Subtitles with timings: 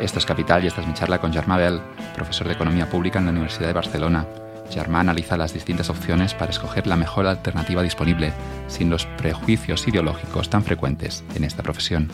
[0.00, 1.80] Esto es Capital y esta es mi charla con Germán Bell,
[2.14, 4.26] profesor de Economía Pública en la Universidad de Barcelona.
[4.70, 8.32] Germán analiza las distintas opciones para escoger la mejor alternativa disponible,
[8.68, 12.10] sin los prejuicios ideológicos tan frecuentes en esta profesión.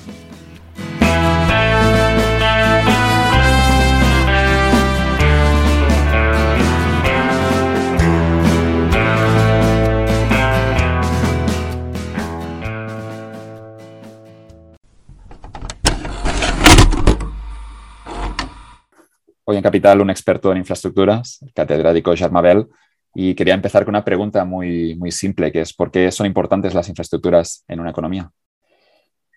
[19.46, 22.66] Hoy en Capital un experto en infraestructuras, el catedrático Jarmabel,
[23.14, 26.72] y quería empezar con una pregunta muy, muy simple, que es ¿por qué son importantes
[26.72, 28.30] las infraestructuras en una economía?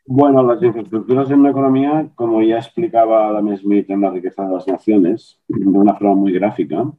[0.05, 4.53] Bueno, las infraestructuras en una economía, como ya explicaba Adam Smith en La riqueza de
[4.53, 6.89] las naciones, de una forma muy gráfica,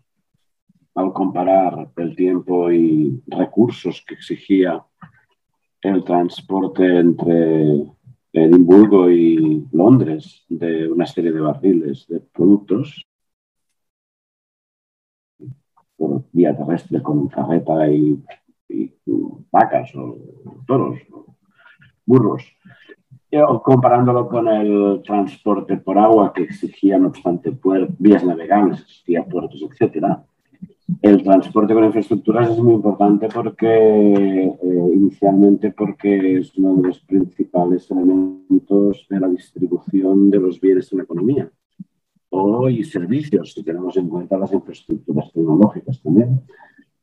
[0.95, 4.85] al comparar el tiempo y recursos que exigía
[5.81, 7.87] el transporte entre
[8.33, 13.05] Edimburgo y Londres de una serie de barriles de productos
[15.97, 18.23] por vía terrestre con carreta y,
[19.51, 20.19] vacas o
[20.67, 21.35] toros, o
[22.05, 22.45] burros,
[23.63, 27.59] comparándolo con el transporte por agua que exigía, no obstante,
[27.99, 30.25] vías navegables, existía puertos, etcétera
[31.03, 37.01] el transporte con infraestructuras es muy importante porque, eh, inicialmente, porque es uno de los
[37.01, 41.51] principales elementos de la distribución de los bienes en la economía
[42.31, 46.41] o y servicios, si tenemos en cuenta las infraestructuras tecnológicas también.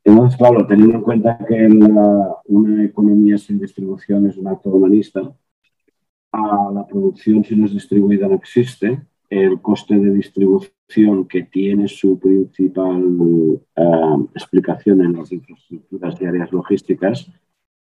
[0.04, 1.66] Entonces, claro, teniendo en cuenta que
[2.46, 5.34] una economía sin distribución es un acto humanista,
[6.32, 11.88] a la producción si no es distribuida no existe, el coste de distribución que tiene
[11.88, 13.02] su principal
[13.76, 17.30] eh, explicación en las infraestructuras y áreas logísticas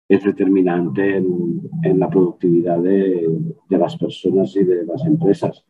[0.09, 3.27] es determinante en, la productividad de,
[3.71, 5.65] las personas y de las empresas.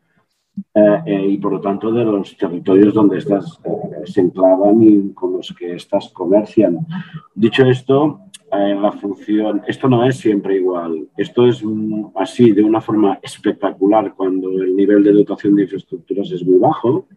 [0.73, 3.59] Eh, eh, y por lo tanto de los territorios donde estas
[4.05, 6.85] se enclavan y con los que estas comercian.
[7.33, 8.19] Dicho esto,
[8.51, 9.61] en la función.
[9.67, 11.07] Esto no es siempre igual.
[11.17, 11.63] Esto es
[12.15, 17.07] así, de una forma espectacular, cuando el nivel de dotación de infraestructuras es muy bajo.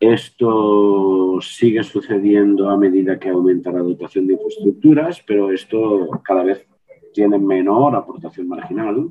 [0.00, 6.66] Esto sigue sucediendo a medida que aumenta la dotación de infraestructuras, pero esto cada vez
[7.12, 9.10] tiene menor aportación marginal.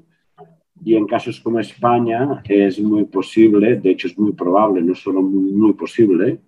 [0.86, 5.22] Y en casos como España es muy posible, de hecho es muy probable, no solo
[5.22, 6.40] muy posible,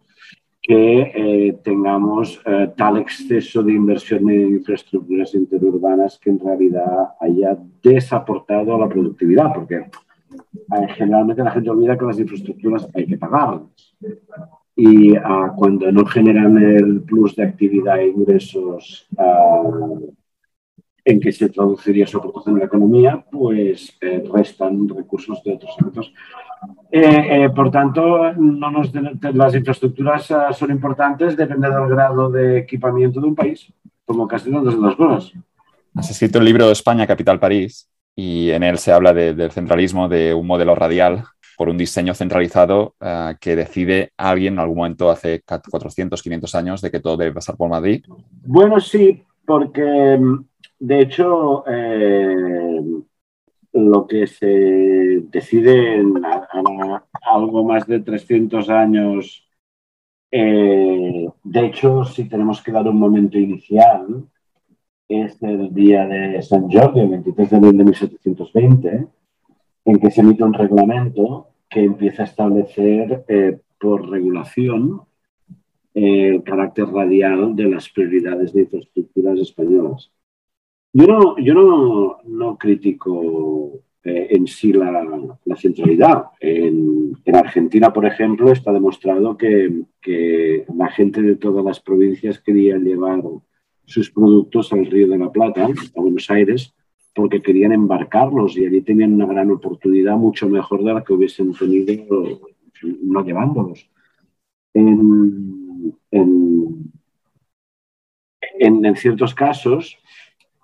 [0.62, 7.56] que eh, tengamos eh, tal exceso de inversión en infraestructuras interurbanas que en realidad haya
[7.84, 13.18] desaportado a la productividad, porque eh, generalmente la gente olvida que las infraestructuras hay que
[13.18, 13.95] pagarlas.
[14.75, 19.62] Y ah, cuando no generan el plus de actividad e ingresos ah,
[21.06, 23.98] en que se traduciría su aportación en la economía, pues
[24.34, 26.12] restan recursos de otros ámbitos.
[26.92, 28.92] Eh, eh, por tanto, no nos
[29.34, 33.72] las infraestructuras ah, son importantes, depende del grado de equipamiento de un país,
[34.06, 35.34] como casi todas las cosas.
[35.94, 40.34] Has escrito el libro España, Capital París, y en él se habla del centralismo, de
[40.34, 41.24] un modelo radial
[41.58, 46.82] por un diseño centralizado ah, que decide alguien en algún momento hace 400, 500 años
[46.82, 48.06] de que todo debe pasar por Madrid.
[48.46, 50.20] Bueno, sí, porque
[50.80, 52.81] de hecho eh,
[53.75, 54.47] lo que se
[55.30, 56.13] decide en
[57.34, 59.47] algo más de 300 años.
[60.31, 64.25] Eh, de hecho, si tenemos que dar un momento inicial,
[65.08, 69.07] es el día de San Jordi, el 23 de abril de 1720,
[69.86, 75.02] en que se emite un reglamento que empieza a establecer eh, por regulación
[75.94, 80.12] el carácter radial de las prioridades de infraestructuras españolas.
[80.97, 85.06] Yo no, yo no, no critico eh, en sí la,
[85.57, 86.28] centralidad.
[86.39, 89.83] En, en, Argentina, por ejemplo, está demostrado que,
[90.73, 93.22] la gente de todas las provincias quería llevar
[93.83, 96.73] sus productos al Río de la Plata, a Buenos Aires,
[97.13, 101.51] porque querían embarcarlos y allí tenían una gran oportunidad mucho mejor de la que hubiesen
[101.51, 102.39] tenido
[103.01, 103.89] no llevándolos.
[104.74, 105.91] En,
[108.62, 109.98] en ciertos casos,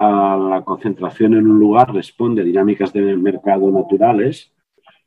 [0.03, 4.51] a la concentración en un lugar responde a dinámicas de mercado naturales,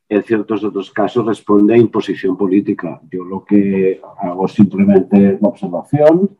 [0.09, 3.01] en ciertos otros casos responde a imposición política.
[3.11, 6.39] Yo lo que hago simplemente la observación.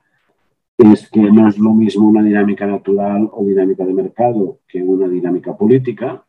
[0.79, 5.09] Es que no es lo mismo una dinámica natural o dinámica de mercado que una
[5.09, 6.25] dinámica política.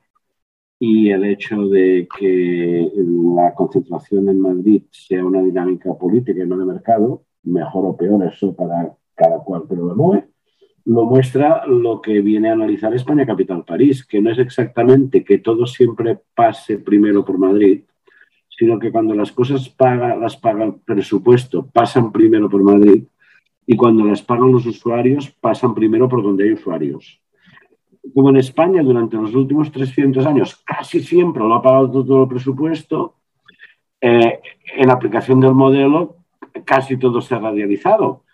[0.79, 2.91] Y el hecho de que
[3.35, 8.23] la concentración en Madrid sea una dinámica política y no de mercado, mejor o peor
[8.23, 10.23] eso para cada cual que lo evalúe,
[10.85, 15.39] lo muestra lo que viene a analizar España Capital París, que no es exactamente que
[15.39, 17.81] todo siempre pase primero por Madrid,
[18.49, 23.03] sino que cuando las cosas paga, las paga el presupuesto, pasan primero por Madrid
[23.65, 27.19] y cuando las pagan los usuarios, pasan primero por donde hay usuarios.
[28.13, 32.29] Como en España durante los últimos 300 años casi siempre lo ha pagado todo el
[32.29, 33.15] presupuesto,
[33.99, 34.39] eh,
[34.75, 36.17] en aplicación del modelo
[36.63, 38.24] casi todo se ha radializado.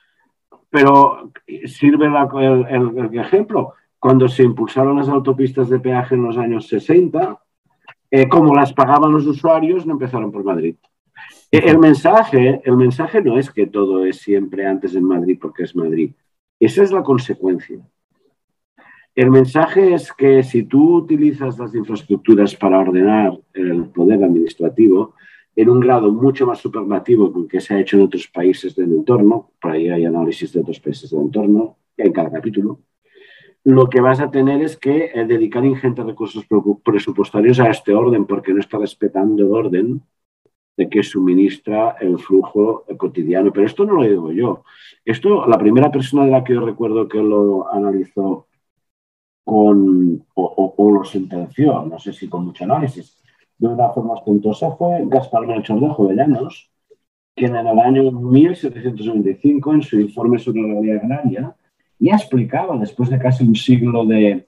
[0.71, 1.31] Pero
[1.65, 3.73] sirve el, ejemplo.
[4.00, 7.39] Cuando se impulsaron las autopistas de peaje en los años 60,
[8.09, 10.75] eh, como las pagaban los usuarios, no empezaron por Madrid.
[11.51, 15.63] Eh, el mensaje, el mensaje no es que todo es siempre antes en Madrid porque
[15.63, 16.13] es Madrid.
[16.59, 17.79] Esa es la consecuencia.
[19.13, 25.15] El mensaje es que si tú utilizas las infraestructuras para ordenar el poder administrativo,
[25.56, 28.92] en un grado mucho más superlativo que que se ha hecho en otros países del
[28.92, 32.80] entorno, por ahí hay análisis de otros países del entorno, en cada capítulo,
[33.63, 36.45] lo que vas a tener es que eh, dedicar ingentes recursos
[36.83, 40.01] presupuestarios a este orden, porque no está respetando el orden
[40.77, 43.51] de que suministra el flujo cotidiano.
[43.53, 44.63] Pero esto no lo digo yo.
[45.06, 48.48] Esto, la primera persona de la que yo recuerdo que lo analizó
[49.44, 53.20] con, o, o lo sentenció, no sé si con mucho análisis,
[53.62, 56.72] de una forma ostentosa fue Gaspar Melchor de Jovellanos,
[57.36, 61.56] quien en el año 1795, en su informe sobre la ley agraria,
[62.00, 64.48] ya explicaba, después de casi un siglo de,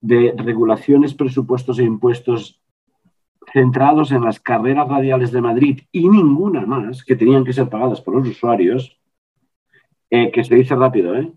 [0.00, 2.62] de regulaciones, presupuestos e impuestos
[3.52, 8.00] centrados en las carreras radiales de Madrid y ninguna más, que tenían que ser pagadas
[8.00, 8.98] por los usuarios,
[10.08, 11.30] eh, que se dice rápido, ¿eh?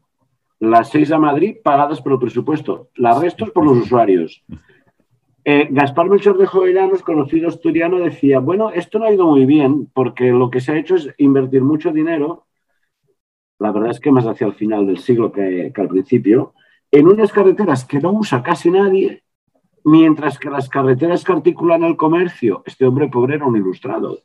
[0.62, 4.46] Las seis a Madrid pagadas por el presupuesto, las restos por los usuarios.
[5.44, 9.88] Eh, Gaspar Melchor de Jovellanos, conocido asturiano, decía, bueno, esto no ha ido muy bien
[9.88, 12.46] porque lo que se ha hecho es invertir mucho dinero,
[13.58, 16.54] la verdad es que más hacia el final del siglo que, al principio,
[16.92, 19.24] en unas carreteras que no usa casi nadie,
[19.84, 24.20] mientras que las carreteras que articulan el comercio, este hombre pobre era un ilustrado,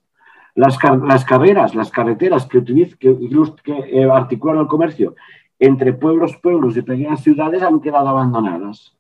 [0.54, 0.76] las,
[1.24, 3.16] carreras, las carreteras que, que,
[3.62, 5.14] que eh, articulan el comercio
[5.58, 8.96] entre pueblos, pueblos y pequeñas ciudades han quedado abandonadas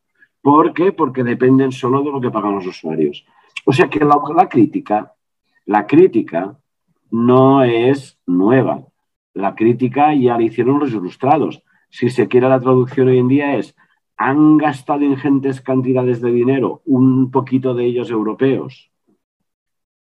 [0.46, 0.92] ¿Por qué?
[0.92, 3.26] Porque dependen solo de lo que pagan los usuarios.
[3.64, 5.12] O sea que la, crítica,
[5.64, 6.56] la crítica
[7.10, 8.86] no es nueva.
[9.34, 11.64] La crítica ya la hicieron los ilustrados.
[11.90, 13.74] Si se quiere la traducción hoy en día es,
[14.16, 18.92] han gastado ingentes cantidades de dinero, un poquito de ellos europeos,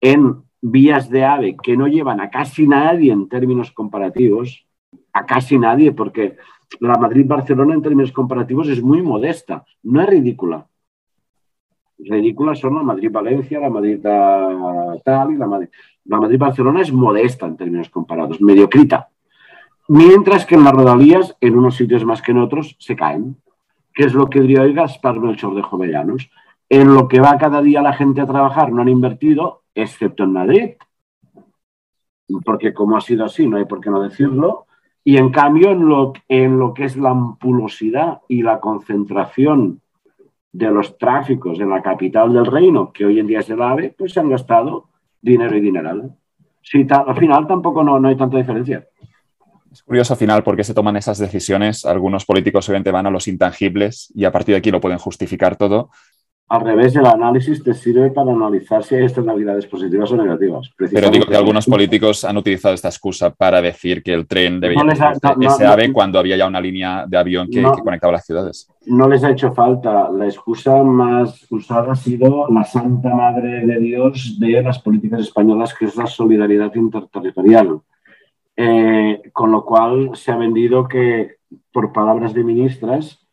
[0.01, 4.67] en vías de AVE que no llevan a casi nadie en términos comparativos,
[5.13, 6.35] a casi nadie, porque
[6.79, 10.65] la Madrid-Barcelona en términos comparativos es muy modesta, no es ridícula.
[11.97, 15.69] Ridículas son la Madrid-Valencia, la Madrid-tal y la Madrid.
[16.05, 19.09] La Madrid-Barcelona es modesta en términos comparados, mediocrita.
[19.87, 23.37] Mientras que en las rodalías, en unos sitios más que en otros, se caen.
[23.93, 26.29] ¿Qué es lo que diría hoy Gaspar Melchor de Jovellanos?
[26.67, 30.33] En lo que va cada día la gente a trabajar no han invertido, excepto en
[30.33, 30.71] Madrid.
[32.43, 34.64] Porque como ha sido así, no hay por qué no decirlo,
[35.07, 39.79] y en cambio, en lo, en lo que es la ampulosidad y la concentración
[40.51, 43.93] de los tráficos en la capital del reino, que hoy en día es el AVE,
[43.95, 44.89] pues se han gastado
[45.21, 46.15] dinero y dineral.
[46.89, 48.87] Al final tampoco no, no hay tanta diferencia.
[49.71, 51.85] Es curioso al final por qué se toman esas decisiones.
[51.85, 55.55] Algunos políticos obviamente van a los intangibles y a partir de aquí lo pueden justificar
[55.55, 55.91] todo,
[56.47, 60.71] al revés, el análisis te sirve para analizar si hay externalidades positivas o negativas.
[60.77, 64.83] Pero digo que algunos políticos han utilizado esta excusa para decir que el tren debía
[64.83, 68.67] no ese AVE cuando había ya una línea de avión que, conectaba las ciudades.
[68.85, 70.11] No les ha hecho falta.
[70.11, 75.73] La excusa más usada ha sido la santa madre de Dios de las políticas españolas,
[75.73, 77.79] que es la solidaridad interterritorial.
[78.55, 81.37] Eh, con lo cual se ha vendido que,
[81.73, 83.24] por palabras de ministras,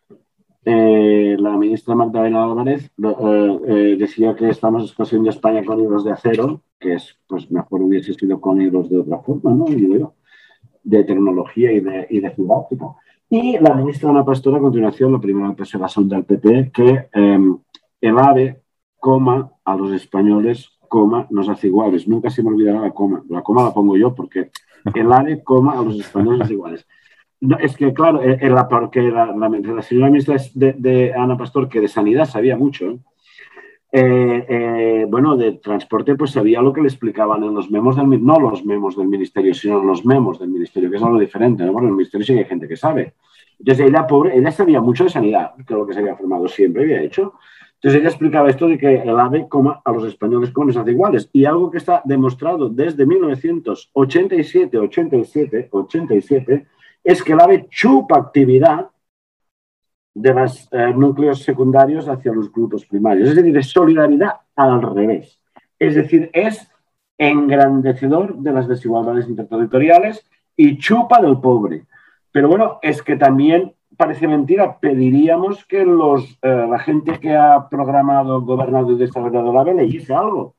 [0.64, 6.12] eh, la ministra Magdalena Álvarez eh, eh, decía que estamos expandiendo España con hilos de
[6.12, 9.64] acero, que es, pues mejor hubiese sido con hilos de otra forma, ¿no?
[10.85, 12.87] de tecnología y de, y de fibra óptica.
[13.28, 17.59] Y la ministra Ana Pastor, a continuación, la primera persona del PP, que em,
[18.00, 18.62] el AVE,
[18.99, 22.07] coma, a los españoles, coma, nos hace iguales.
[22.07, 23.25] Nunca se me olvidará la coma.
[23.28, 24.50] La coma la pongo yo porque
[24.95, 26.87] el AVE, coma, a los españoles iguales
[27.61, 31.89] es que, claro, eh, la, porque la, la, señora ministra de, Ana Pastor, que de
[31.89, 33.01] sanidad sabía mucho,
[33.91, 38.25] eh, eh, bueno, de transporte, pues sabía lo que le explicaban en los memos del
[38.25, 41.65] no los memos del ministerio, sino los memos del ministerio, que es algo diferente.
[41.65, 43.15] Bueno, en el ministerio sí hay gente que sabe.
[43.59, 46.47] Entonces, ella, pobre, ella sabía mucho de sanidad, que es lo que se había formado
[46.49, 47.35] siempre, había hecho.
[47.75, 50.93] Entonces, ella explicaba esto de que el AVE coma a los españoles como les hace
[50.93, 51.29] iguales.
[51.33, 56.67] Y algo que está demostrado desde 1987, 87, 87,
[57.05, 58.91] es que el AVE chupa actividad
[60.15, 63.31] de los eh, núcleos secundarios hacia los grupos primarios.
[63.31, 65.41] Es decir, es solidaridad al revés.
[65.79, 66.71] Es decir, es
[67.19, 70.25] engrandecedor de las desigualdades interterritoriales
[70.57, 71.87] y chupa del pobre.
[72.31, 77.69] Pero bueno, es que también parece mentira, pediríamos que los, eh, la gente que ha
[77.69, 80.57] programado, gobernado y desarrollado la AVE leyese algo.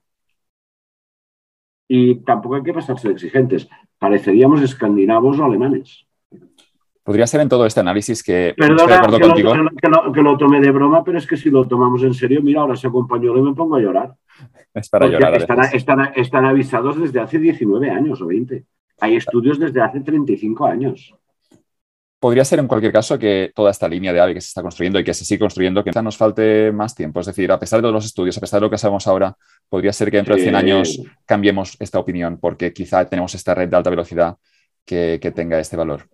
[1.87, 3.67] Y tampoco hay que pasarse de exigentes.
[3.99, 6.05] Pareceríamos escandinavos o alemanes.
[7.03, 9.55] Podría ser en todo este análisis que Perdona, de acuerdo que, contigo.
[9.55, 12.13] Lo, que, lo, que, lo, tomé de broma, pero es que si lo tomamos en
[12.13, 14.13] serio, mira, ahora se acompañó y me pongo a llorar.
[14.73, 15.35] Es para llorar.
[15.35, 18.63] Están, están, están, avisados desde hace 19 años o 20.
[19.01, 21.13] Hay estudios desde hace 35 años.
[22.19, 24.97] Podría ser en cualquier caso que toda esta línea de AVE que se está construyendo
[24.97, 27.19] y que se sigue construyendo, que nos falte más tiempo.
[27.19, 29.35] Es decir, a pesar de todos los estudios, a pesar de lo que sabemos ahora,
[29.67, 33.67] podría ser que dentro de 100 años cambiemos esta opinión porque quizá tenemos esta red
[33.67, 34.37] de alta velocidad
[34.85, 36.07] que, que tenga este valor.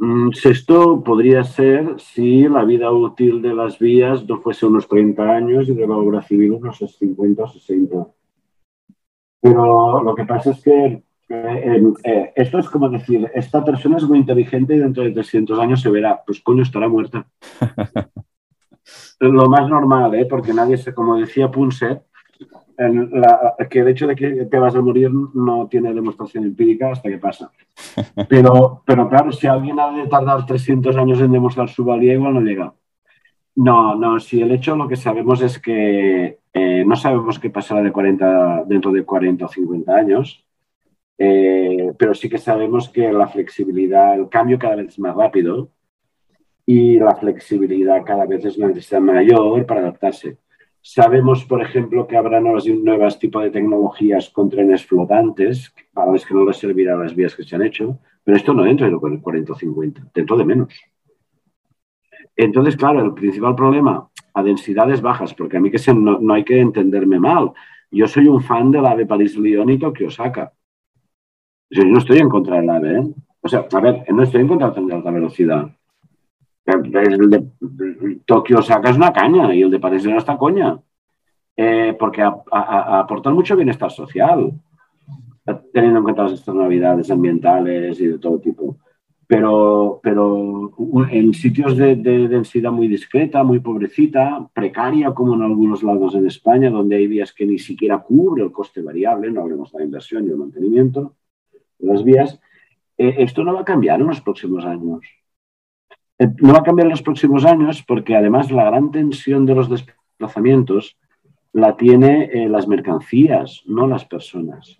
[0.00, 5.22] Mm, esto podría ser si la vida útil de las vías no fuese unos 30
[5.22, 8.06] años y de la obra civil unos 50 o 60.
[9.42, 14.04] Pero lo que pasa es que eh, eh, esto es como decir, esta persona es
[14.04, 17.26] muy inteligente y dentro de 300 años se verá, pues coño, estará muerta.
[19.20, 20.24] Lo más normal, ¿eh?
[20.24, 22.02] porque nadie se, como decía Punset,
[23.68, 27.18] que el hecho de que te vas a morir no tiene demostración empírica hasta que
[27.18, 27.52] pasa.
[28.28, 32.34] Pero, pero claro, si alguien ha de tardar 300 años en demostrar su valía, igual
[32.34, 32.72] no llega.
[33.56, 37.82] No, no, si el hecho lo que sabemos es que eh, no sabemos qué pasará
[37.82, 40.46] de 40, dentro de 40 o 50 años,
[41.18, 45.70] eh, pero sí que sabemos que la flexibilidad, el cambio cada vez es más rápido
[46.64, 50.38] y la flexibilidad cada vez es una necesidad mayor para adaptarse.
[50.82, 56.24] Sabemos, por ejemplo, que habrá nuevas, nuevos tipos de tecnologías con trenes flotantes, para los
[56.24, 58.94] que no les servirán las vías que se han hecho, pero esto no entra en
[58.94, 60.74] el 40 o 50, dentro de menos.
[62.36, 66.44] Entonces, claro, el principal problema a densidades bajas, porque a mí que no, no, hay
[66.44, 67.52] que entenderme mal.
[67.90, 70.52] Yo soy un fan de la de París-Lyon y Tokio-Osaka.
[71.70, 72.98] Yo no estoy en contra del AVE.
[72.98, 73.14] ¿eh?
[73.40, 75.70] O sea, a ver, no estoy en contra del tren alta velocidad.
[76.72, 80.78] El de Tokio saca es una caña y el de París no está coña.
[81.56, 84.50] Eh, porque aportan mucho bienestar social,
[85.74, 88.78] teniendo en cuenta las externalidades ambientales y de todo tipo.
[89.26, 90.72] Pero, pero
[91.10, 96.26] en sitios de, de, densidad muy discreta, muy pobrecita, precaria, como en algunos lados en
[96.26, 99.84] España, donde hay vías que ni siquiera cubre el coste variable, no hablemos de la
[99.84, 101.14] inversión y el mantenimiento
[101.78, 102.40] de las vías,
[102.96, 105.00] eh, esto no va a cambiar en los próximos años.
[106.20, 109.54] Eh, no va a cambiar en los próximos años porque además la gran tensión de
[109.54, 110.98] los desplazamientos
[111.52, 114.78] la tiene eh, las mercancías, no las personas.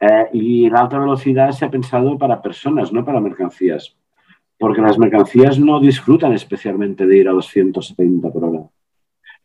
[0.00, 3.96] Eh, y la alta velocidad se ha pensado para personas, no para mercancías,
[4.58, 8.64] porque las mercancías no disfrutan especialmente de ir a 270 por hora,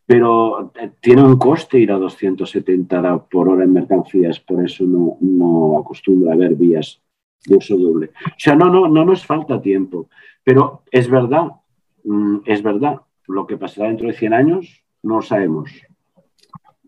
[0.06, 5.78] pero tiene un coste ir a 270 por hora en mercancías, por eso no, no
[5.80, 7.02] acostumbra a haber vías
[7.46, 8.12] de uso doble.
[8.26, 10.10] O sea, no, no, no nos falta tiempo.
[10.46, 11.48] Pero es verdad,
[12.04, 15.72] mm, es verdad, lo que pasará dentro de 100 años no lo sabemos.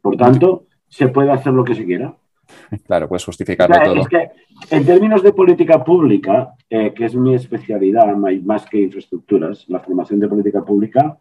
[0.02, 2.16] Por tanto, se puede hacer lo que se quiera.
[2.86, 4.02] Claro, puedes justificarlo todo.
[4.02, 4.30] Es que
[4.70, 10.22] en términos de política pública, eh, que es mi especialidad más que infraestructuras, la formación
[10.22, 11.18] de política pública,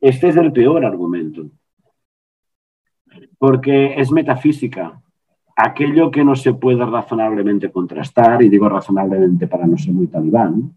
[0.00, 1.44] este es el peor argumento.
[3.36, 5.02] Porque es metafísica.
[5.54, 10.72] Aquello que no se puede razonablemente contrastar, y digo razonablemente para no ser muy talibán,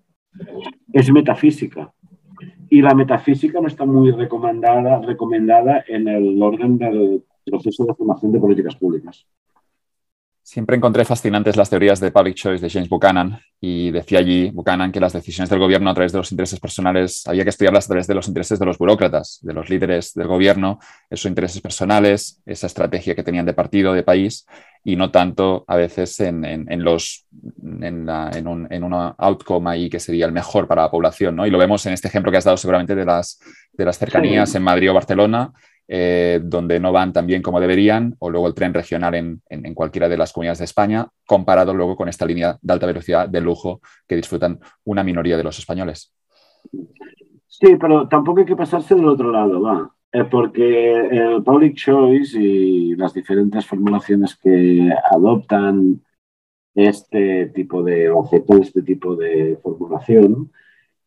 [0.94, 1.94] es metafísica.
[2.70, 8.32] Y la metafísica no está muy recomendada, recomendada en el orden del proceso de formación
[8.32, 9.26] de políticas públicas.
[10.50, 14.94] Siempre encontré fascinantes las teorías de public choice de James Buchanan y decía allí Buchanan
[14.94, 17.88] que las decisiones del gobierno a través de los intereses personales había que estudiarlas a
[17.90, 22.42] través de los intereses de los burócratas, de los líderes del gobierno, esos intereses personales,
[22.46, 24.48] esa estrategia que tenían de partido, de país
[24.86, 27.28] y no tanto a veces en, los,
[27.62, 31.36] en, un, en una outcome ahí que sería el mejor para la población.
[31.36, 31.46] ¿no?
[31.46, 33.38] Y lo vemos en este ejemplo que has dado seguramente de las,
[33.74, 35.52] de las cercanías en Madrid o Barcelona
[35.90, 40.10] eh, donde no van tan bien como deberían, o luego el tren regional en, cualquiera
[40.10, 43.80] de las comunidades de España, comparado luego con esta línea de alta velocidad de lujo
[44.08, 46.14] que disfrutan una minoría de los españoles.
[47.48, 49.92] Sí, pero tampoco hay que pasarse del otro lado, va.
[50.12, 56.02] Eh, porque el public choice y las diferentes formulaciones que adoptan
[56.76, 60.52] este tipo de objeto, este tipo de formulación,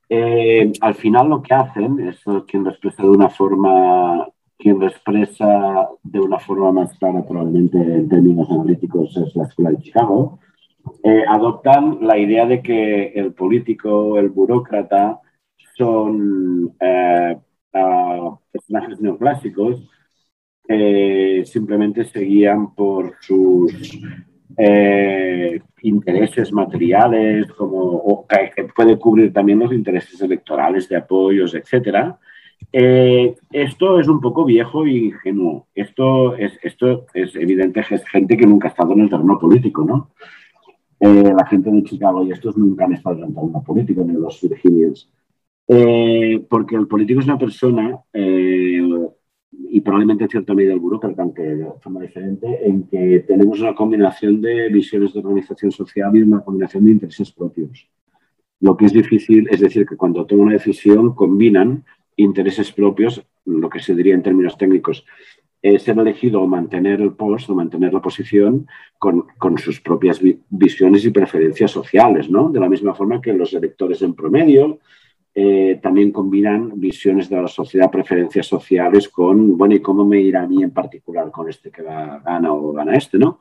[0.09, 4.27] eh, al final lo que hacen es quien lo expresa de una forma
[4.61, 9.71] quien lo expresa de una forma más clara, probablemente en términos analíticos, es la Escuela
[9.71, 10.39] de Chicago,
[11.03, 15.21] eh, adoptan la idea de que el político, el burócrata,
[15.77, 17.39] son eh,
[18.53, 19.89] personajes neoclásicos
[20.73, 23.99] eh, simplemente seguían por sus
[24.57, 32.21] eh, intereses materiales, como, que puede cubrir también los intereses electorales de apoyos, etcétera.
[32.73, 35.67] Eh, esto es un poco viejo y ingenuo.
[35.75, 39.85] Esto es, esto es evidente es gente que nunca ha estado en el terreno político,
[39.85, 40.11] ¿no?
[41.01, 44.13] Eh, la gente de Chicago y estos nunca han estado en el terreno político, ni
[44.13, 45.11] los Virginians.
[45.67, 51.43] Eh, porque el político es una persona, y probablemente en cierta medida el burócrata, aunque
[51.43, 56.41] de forma diferente, en que tenemos una combinación de visiones de organización social y una
[56.41, 57.89] combinación de intereses propios.
[58.61, 61.85] Lo que es difícil es decir que cuando toman una decisión combinan
[62.17, 65.05] intereses propios, lo que se diría en términos técnicos,
[65.63, 68.67] es ser elegido o mantener el post o mantener la posición
[68.99, 69.27] con,
[69.59, 72.49] sus propias visiones y preferencias sociales, ¿no?
[72.49, 74.79] De la misma forma que los electores en promedio
[75.35, 80.43] eh, también combinan visiones de la sociedad, preferencias sociales con, bueno, ¿y cómo me irá
[80.43, 83.39] a mí en particular con este que gana o gana este, ¿no?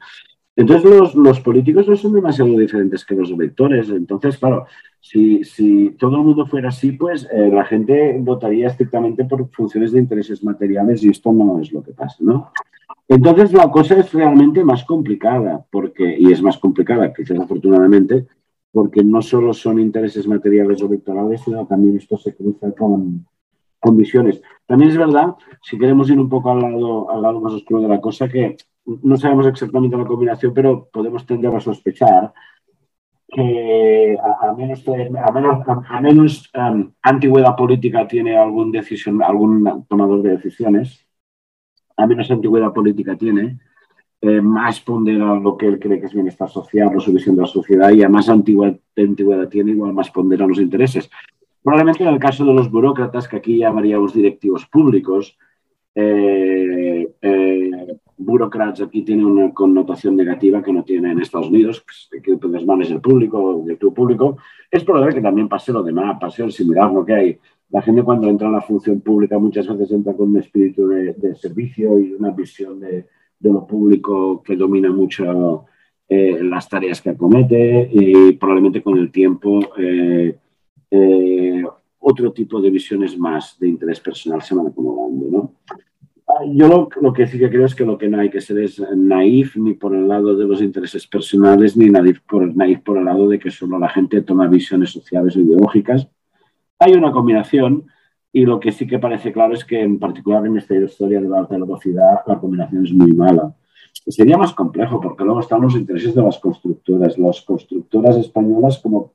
[0.60, 3.90] Entonces los, los, políticos no son demasiado diferentes que los electores.
[3.92, 4.66] Entonces, claro,
[5.00, 9.94] si, si todo el mundo fuera así, pues eh, la gente votaría estrictamente por funciones
[9.94, 12.52] de intereses materiales y esto no es lo que pasa, ¿no?
[13.08, 18.28] Entonces la cosa es realmente más complicada, porque, y es más complicada, quizás afortunadamente,
[18.74, 23.26] porque no solo son intereses materiales o electorales, sino también esto se cruza con,
[23.80, 24.42] con visiones.
[24.68, 27.88] También es verdad, si queremos ir un poco al lado, al lado más oscuro de
[27.88, 28.58] la cosa, que
[29.04, 32.34] no sabemos exactamente la combinación, pero podemos tender a sospechar
[33.28, 40.24] que a, menos, a menos, a menos um, antigüedad política tiene algún, decisión, algún tomador
[40.24, 41.06] de decisiones,
[41.96, 43.60] a menos antigüedad política tiene,
[44.22, 47.44] eh, más pondera lo que él cree que es bienestar social o su visión de
[47.44, 51.10] la sociedad y a más antigüedad, antigüedad tiene, igual más pondera los intereses.
[51.62, 55.38] Probablemente en el caso de los burócratas, que aquí llamaríamos directivos públicos,
[55.96, 57.49] eh, eh,
[58.20, 63.02] burócratas aquí tiene una connotación negativa que no tiene en Estados Unidos, que es el
[63.02, 64.38] público, directivo público.
[64.70, 67.40] Es probable que también pase lo demás, pase el similar, lo que hay.
[67.70, 71.36] La gente cuando entra en la función pública muchas veces entra con un espíritu de,
[71.36, 73.06] servicio y una visión de,
[73.40, 75.66] lo público que domina mucho
[76.10, 80.36] eh, las tareas que acomete y probablemente con el tiempo eh,
[80.92, 81.64] eh,
[82.00, 85.28] otro tipo de visiones más de interés personal se van acumulando.
[85.32, 85.54] ¿no?
[86.32, 88.60] Ah, yo lo, que sí que creo es que lo que no hay que ser
[88.60, 93.00] es naif ni por el lado de los intereses personales ni naif por, naif por
[93.00, 96.08] el lado de que solo la gente toma visiones sociales o ideológicas.
[96.78, 97.86] Hay una combinación
[98.32, 101.28] y lo que sí que parece claro es que en particular en esta historia de
[101.28, 103.56] la alta velocidad la combinación es muy mala.
[104.08, 107.18] Sería más complejo porque luego están los intereses de las constructoras.
[107.18, 109.14] Las constructoras españolas como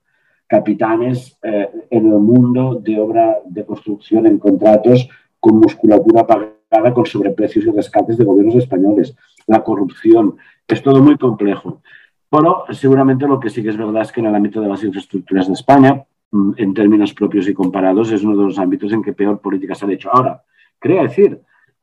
[0.48, 6.54] capitanes eh, en el mundo de obra de construcción en contratos con musculatura pagada
[6.94, 11.82] con sobreprecios y rescates de gobiernos españoles, la corrupción, es todo muy complejo.
[12.30, 14.82] Pero seguramente lo que sí que es verdad es que en el ámbito de las
[14.82, 19.02] infraestructuras de España, mm, en términos propios y comparados, es uno de los ámbitos en
[19.02, 20.10] que peor políticas se han hecho.
[20.12, 20.42] Ahora,
[20.80, 21.40] quería decir,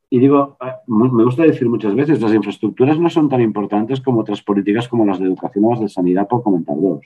[0.09, 4.19] y digo, eh, me gusta decir muchas veces, las infraestructuras no son tan importantes como
[4.19, 7.05] otras políticas como las de educación o las de sanidad, por comentar dos.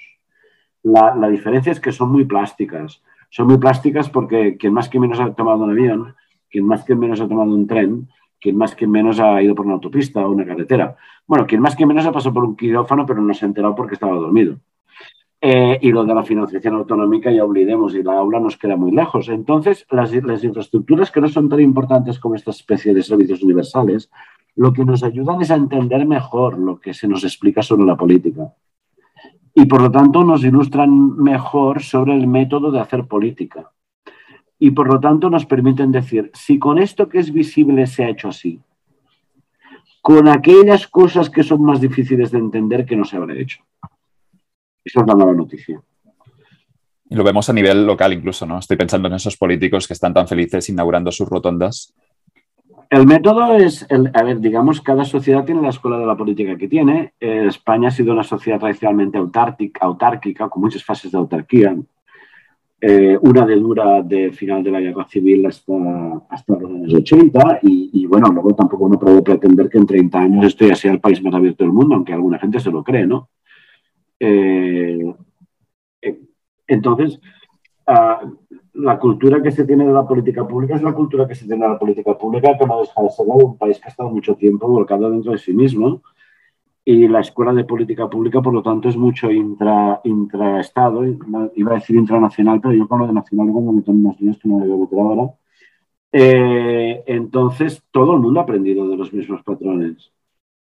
[0.81, 3.03] La, la, diferencia es que son muy plásticas.
[3.29, 6.15] Son muy plásticas porque quien más que menos ha tomado un avión,
[6.55, 8.07] quien más que menos ha tomado un tren,
[8.39, 10.95] quien más que menos ha ido por una autopista o una carretera.
[11.27, 13.75] Bueno, quien más que menos ha pasado por un quirófano pero no se ha enterado
[13.75, 14.55] porque estaba dormido.
[15.41, 18.91] Eh, y lo de la financiación autonómica ya olvidemos y la aula nos queda muy
[18.91, 19.27] lejos.
[19.27, 24.09] Entonces, las, las infraestructuras que no son tan importantes como esta especie de servicios universales,
[24.55, 27.97] lo que nos ayudan es a entender mejor lo que se nos explica sobre la
[27.97, 28.53] política
[29.53, 33.71] y por lo tanto nos ilustran mejor sobre el método de hacer política.
[34.59, 38.09] Y por lo tanto nos permiten decir, si con esto que es visible se ha
[38.09, 38.61] hecho así,
[40.01, 43.63] con aquellas cosas que son más difíciles de entender que no se habrá hecho.
[44.83, 45.81] Esa es la nueva noticia.
[47.09, 48.59] Y lo vemos a nivel local incluso, ¿no?
[48.59, 51.93] Estoy pensando en esos políticos que están tan felices inaugurando sus rotondas
[52.89, 56.55] el método es, el, a ver, digamos, cada sociedad tiene la escuela de la política
[56.57, 57.13] que tiene.
[57.19, 61.75] Eh, España ha sido una sociedad tradicionalmente autárquica con muchas fases de autarquía.
[62.87, 65.73] Eh, una de dura de final de la guerra civil hasta,
[66.29, 70.45] hasta los años 80 y, bueno, luego tampoco uno puede pretender que en 30 años
[70.45, 73.07] esto ya sea el país más abierto del mundo, aunque alguna gente se lo cree,
[73.07, 73.29] ¿no?
[74.19, 75.15] Eh,
[76.67, 77.19] entonces,
[77.87, 78.21] ah,
[78.73, 81.65] la cultura que se tiene de la política pública es la cultura que se tiene
[81.65, 84.35] de la política pública, que no deja de ser un país que ha estado mucho
[84.35, 86.03] tiempo volcado dentro de sí mismo.
[86.85, 91.03] Y la escuela de política pública, por lo tanto, es mucho intra, intraestado,
[91.55, 94.37] iba a decir intranacional, pero yo con lo de nacional, cuando me tomo unos días
[94.39, 95.33] que no a meter ahora,
[96.11, 100.11] Eh, entonces, todo el mundo ha aprendido de los mismos patrones.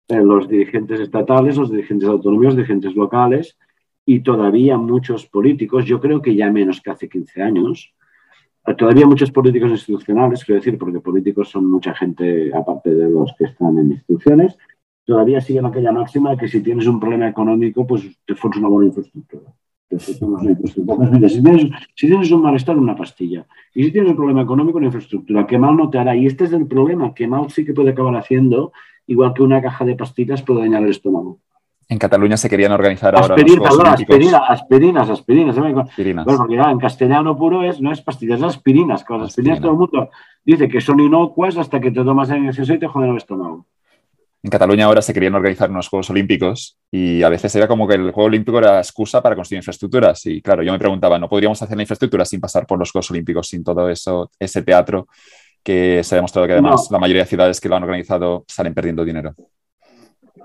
[0.08, 3.58] Eh, los dirigentes estatales, los dirigentes autonómicos, los dirigentes locales
[4.04, 7.94] y todavía muchos políticos, yo creo que ya menos que hace 15 años,
[8.66, 13.34] eh, todavía muchos políticos institucionales, quiero decir, porque políticos son mucha gente aparte de los
[13.38, 14.56] que están en instituciones,
[15.12, 18.70] todavía siguen aquella máxima de que si tienes un problema económico, pues te fuerzas una
[18.70, 19.42] buena infraestructura.
[19.98, 20.18] si,
[21.42, 23.44] tienes, si tienes un malestar, una pastilla.
[23.74, 25.46] Y si tienes un problema económico, una infraestructura.
[25.46, 26.16] Qué mal no te hará.
[26.16, 27.12] Y este es el problema.
[27.12, 28.72] Qué mal sí que puede acabar haciendo,
[29.06, 31.40] igual que una caja de pastillas puede dañar el estómago.
[31.90, 36.24] En Cataluña se querían organizar ahora Aspirina, los aspirina, aspirinas, aspirinas, aspirinas.
[36.24, 39.04] Bueno, porque en castellano puro es, no es pastillas, es aspirinas.
[39.06, 40.08] Las aspirinas todo el mundo
[40.42, 43.66] dice que son inocuas hasta que te tomas en exceso y te joden el estómago
[44.42, 47.94] en Cataluña ahora se querían organizar unos Juegos Olímpicos y a veces era como que
[47.94, 50.26] el Juego Olímpico era excusa para construir infraestructuras.
[50.26, 53.10] Y claro, yo me preguntaba, ¿no podríamos hacer la infraestructura sin pasar por los Juegos
[53.12, 55.06] Olímpicos, sin todo eso, ese teatro
[55.62, 58.74] que se ha demostrado que además la mayoría de ciudades que lo han organizado salen
[58.74, 59.34] perdiendo dinero?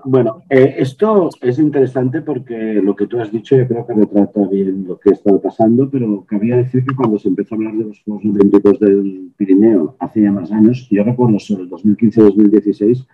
[0.04, 4.46] Bueno, eh, esto es interesante porque lo que tú has dicho yo creo que retrata
[4.48, 7.84] bien lo que está pasando, pero cabía decir que cuando se empezó a hablar de
[7.84, 13.06] los Juegos Olímpicos del Pirineo hace ya más años, yo recuerdo sobre el 2015-2016,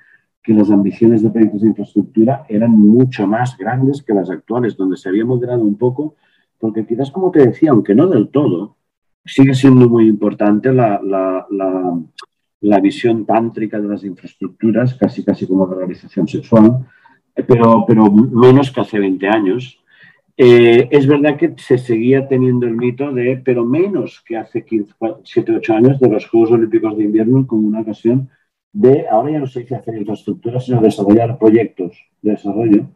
[0.44, 4.98] que las ambiciones de proyectos de infraestructura eran mucho más grandes que las actuales, donde
[4.98, 6.16] se había moderado un poco,
[6.60, 8.76] porque quizás, como te decía, aunque no del todo,
[9.24, 11.46] sigue siendo muy importante la, la,
[12.60, 16.86] la, visión tántrica de las infraestructuras, casi, casi como la realización sexual,
[17.48, 19.80] pero, pero menos que hace 20 años.
[20.36, 24.94] Eh, es verdad que se seguía teniendo el mito de, pero menos que hace 15,
[25.22, 28.28] 7, 8 años, de los Juegos Olímpicos de Invierno como una ocasión
[28.74, 32.86] de, ahora ya no se dice hacer infraestructuras, sino desarrollar proyectos de desarrollo,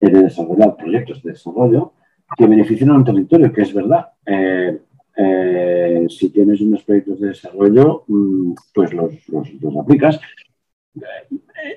[0.00, 1.92] eh, de desarrollar proyectos de desarrollo
[2.36, 4.08] que beneficien a un territorio, que es verdad.
[4.24, 4.80] Eh,
[5.16, 10.18] eh, si tienes unos proyectos de desarrollo, mm, pues los, los, aplicas.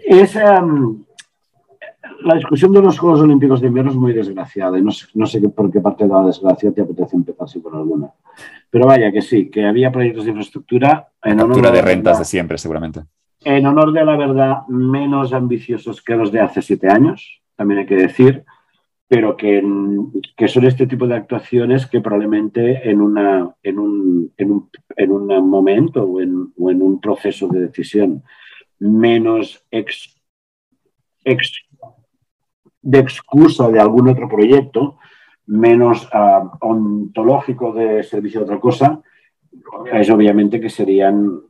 [0.06, 1.04] Es, em,
[2.24, 5.26] la discusión de los Juegos Olímpicos de Invierno es muy desgraciada y no sé, no
[5.26, 8.10] sé por qué parte de la desgracia te apetece empezar así por alguna.
[8.70, 11.10] Pero vaya que sí, que había proyectos de infraestructura.
[11.22, 13.02] En de rentas de siempre, seguramente.
[13.50, 17.86] En honor de la verdad, menos ambiciosos que los de hace siete años, también hay
[17.86, 18.44] que decir,
[19.08, 19.64] pero que,
[20.36, 25.12] que son este tipo de actuaciones que probablemente en, una, en, un, en, un, en
[25.14, 28.22] un momento o en, o en, un proceso de decisión
[28.80, 30.22] menos ex,
[31.24, 31.54] ex,
[32.82, 34.98] de excusa de algún otro proyecto,
[35.46, 39.02] menos uh, ontológico de servicio a otra cosa,
[39.94, 41.44] es obviamente que serían,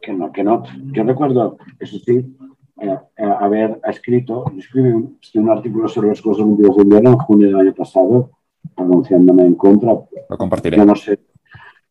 [0.00, 0.62] que no, que no.
[0.92, 2.36] Yo recuerdo, eso sí,
[2.80, 7.48] eh, eh, haber escrito, escribí un, un, artículo sobre los Olímpicos de Invierno en junio
[7.48, 8.30] del año pasado,
[8.74, 9.92] pronunciándome en contra.
[10.28, 10.76] Lo compartiré.
[10.76, 11.18] Yo no sé,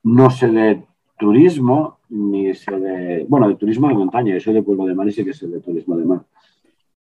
[0.04, 0.84] no sé de
[1.18, 5.08] turismo, ni sé de, bueno, de turismo de montaña, yo soy de Pueblo de Mar
[5.08, 6.22] y sé que sé de turismo de mar,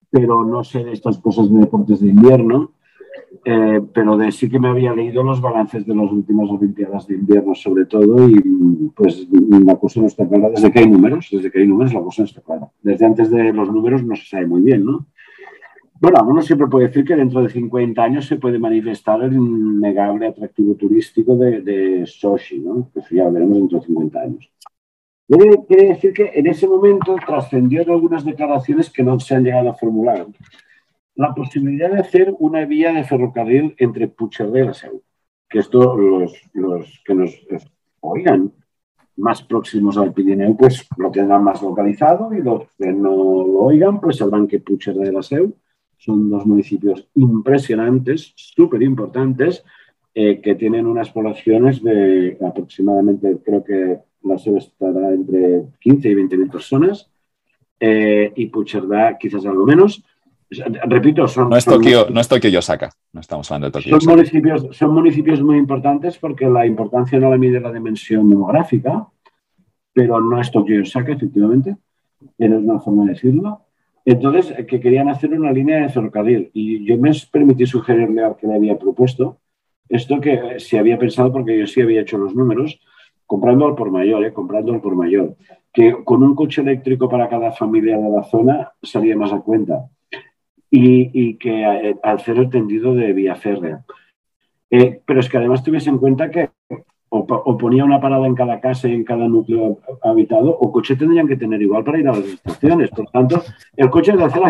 [0.10, 2.72] pero no sé de estas cosas de deportes de invierno
[3.45, 7.15] eh, pero de sí que me había leído los balances de las últimas Olimpiadas de
[7.15, 9.27] invierno, sobre todo, y pues
[9.65, 12.21] la cosa no está clara desde que hay números, desde que hay números la cosa
[12.21, 12.69] no está clara.
[12.81, 15.05] Desde antes de los números no se sabe muy bien, ¿no?
[15.99, 20.27] Bueno, uno siempre puede decir que dentro de 50 años se puede manifestar el innegable
[20.27, 22.91] atractivo turístico de, de Sochi, ¿no?
[22.95, 24.51] Eso ya lo veremos dentro de 50 años.
[25.27, 29.69] Quiere decir que en ese momento trascendió de algunas declaraciones que no se han llegado
[29.69, 30.25] a formular
[31.17, 35.01] la posibilidad de hacer una vía de ferrocarril entre Puigcerdá y Seu.
[35.49, 37.36] Que esto los, los que nos
[38.01, 38.53] oigan
[39.17, 43.99] más próximos al Pirineo, pues lo tendrán más localizado y los que no lo oigan,
[43.99, 45.53] pues sabrán que Puigcerdá y la Seu
[45.97, 49.63] son dos municipios impresionantes, súper importantes,
[50.13, 56.13] eh, que tienen unas poblaciones de aproximadamente, creo que la Seu estará entre 15 y
[56.13, 57.10] 20 mil personas,
[57.80, 60.03] eh, y Puigcerdá quizás algo menos,
[60.49, 61.49] Repito, son.
[61.49, 63.99] No es, Tokio, no es Tokio Osaka, no estamos hablando de Tokio.
[63.99, 69.07] Son municipios, son municipios muy importantes porque la importancia no la mide la dimensión demográfica,
[69.91, 71.75] pero no es Tokio Osaka, efectivamente.
[72.38, 73.62] Es una forma de decirlo.
[74.05, 78.47] Entonces, que querían hacer una línea de ferrocarril y yo me permití sugerirle al que
[78.47, 79.39] le había propuesto
[79.89, 82.79] esto que se había pensado, porque yo sí había hecho los números,
[83.25, 84.33] comprando por mayor, ¿eh?
[84.33, 85.36] comprando por mayor,
[85.73, 89.89] que con un coche eléctrico para cada familia de la zona salía más a cuenta
[90.69, 93.86] y, que eh, al ser el tendido de vía férrea.
[94.69, 96.49] Eh, pero es que además tuviese en cuenta que
[97.10, 101.27] o, ponía una parada en cada casa y en cada núcleo habitado, o coche tendrían
[101.27, 102.89] que tener igual para ir a las estaciones.
[102.89, 103.41] Por tanto,
[103.75, 104.43] el coche de hacer,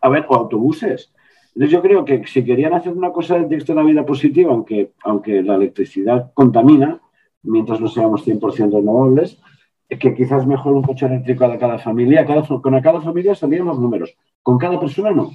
[0.00, 1.12] a ver, o autobuses.
[1.48, 4.52] Entonces yo creo que si querían hacer una cosa de texto de la vida positiva,
[4.52, 7.00] aunque, aunque la electricidad contamina,
[7.42, 9.40] mientras no seamos 100% renovables,
[9.88, 12.24] que quizás mejor un coche eléctrico a cada familia.
[12.24, 15.30] Cada, con cada familia salían los números, con cada persona no.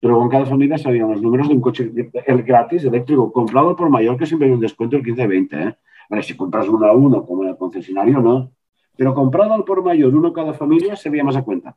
[0.00, 1.90] Pero con cada familia salían los números de un coche
[2.26, 5.68] el gratis eléctrico, comprado por mayor, que siempre hay un descuento del 15-20.
[5.68, 5.76] ¿eh?
[6.10, 8.52] Ver, si compras uno a uno, como en el concesionario, no.
[8.96, 11.76] Pero comprado al por mayor, uno cada familia, se veía más a cuenta.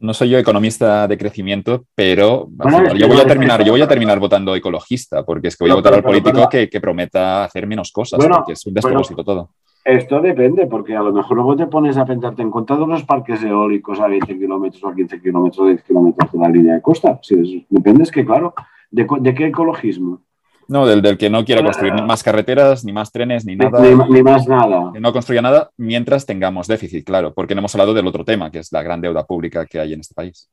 [0.00, 2.48] No soy yo economista de crecimiento, pero
[2.96, 5.76] yo, voy a terminar, yo voy a terminar votando ecologista, porque es que voy a
[5.76, 9.50] votar al político que, prometa hacer menos cosas, porque es un despropósito todo.
[9.84, 13.04] Esto depende, porque a lo mejor luego te pones a pensarte en contra de los
[13.04, 16.82] parques eólicos a 20 kilómetros o a 15 kilómetros, 10 kilómetros de la línea de
[16.82, 17.18] costa.
[17.20, 18.54] Si depende, es que claro,
[18.90, 20.22] ¿de qué ecologismo?
[20.68, 23.80] No, del, del que no quiera construir más carreteras, ni más trenes, ni nada.
[24.08, 24.90] Ni, más nada.
[24.92, 28.50] Que no construya nada mientras tengamos déficit, claro, porque no hemos hablado del otro tema,
[28.50, 30.48] que es la gran deuda pública que hay en este país.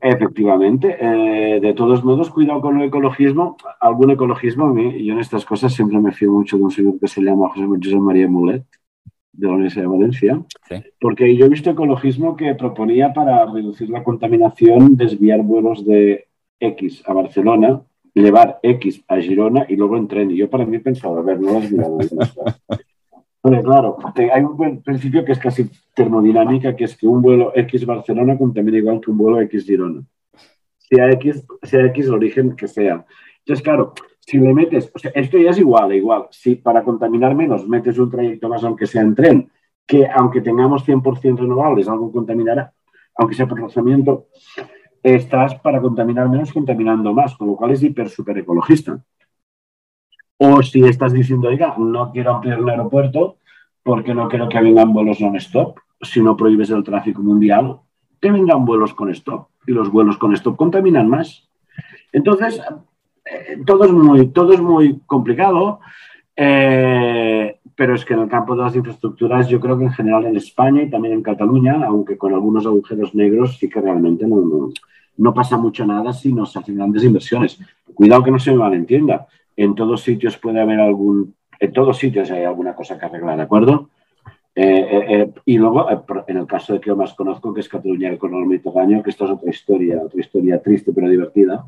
[0.00, 0.96] Efectivamente.
[0.98, 3.56] Eh, de todos modos, cuidado con el ecologismo.
[3.80, 7.22] Algún ecologismo, yo en estas cosas siempre me fío mucho de un señor que se
[7.22, 8.64] llama José María Mulet,
[9.32, 10.42] de la Universidad de Valencia,
[11.00, 16.28] porque yo he visto ecologismo que proponía para reducir la contaminación desviar vuelos de
[16.60, 17.82] X a Barcelona
[18.14, 20.30] llevar X a Girona y luego en tren.
[20.30, 21.98] Y yo para mí pensaba, a ver, no lo has mirado.
[23.44, 23.98] Pero claro,
[24.32, 28.78] hay un principio que es casi termodinámica, que es que un vuelo X Barcelona contamina
[28.78, 30.02] igual que un vuelo X Girona.
[30.78, 33.04] Sea X, sea X el origen que sea.
[33.40, 36.26] Entonces, claro, si le metes, o sea, esto ya es igual, igual.
[36.30, 39.50] Si para contaminar menos metes un trayecto más, aunque sea en tren,
[39.86, 42.72] que aunque tengamos 100% renovables, algo contaminará,
[43.14, 44.28] aunque sea por rozamiento,
[45.02, 49.04] estás para contaminar menos contaminando más, con lo cual es hiper super ecologista.
[50.38, 53.36] O si estás diciendo, oiga, no quiero ampliar el aeropuerto
[53.82, 57.78] porque no quiero que vengan vuelos non-stop, si no prohíbes el tráfico mundial,
[58.20, 59.48] que vengan vuelos con stop.
[59.66, 61.48] Y los vuelos con stop contaminan más.
[62.12, 62.60] Entonces,
[63.24, 65.80] eh, todo, es muy, todo es muy complicado.
[66.36, 70.26] Eh, pero es que en el campo de las infraestructuras yo creo que en general
[70.26, 74.70] en España y también en Cataluña, aunque con algunos agujeros negros, sí que realmente no,
[75.16, 77.58] no, pasa mucho nada si no se hacen grandes inversiones.
[77.94, 79.26] Cuidado que no se me malentienda.
[79.56, 83.42] En todos sitios puede haber algún, en todos sitios hay alguna cosa que arreglar, ¿de
[83.42, 83.90] acuerdo?
[84.56, 85.88] Eh, eh, eh, y luego,
[86.26, 89.10] en el caso de que yo más conozco, que es Cataluña con el Mediterráneo, que
[89.10, 91.66] esto es otra historia, otra historia triste pero divertida,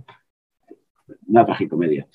[1.29, 2.07] una tragicomedia.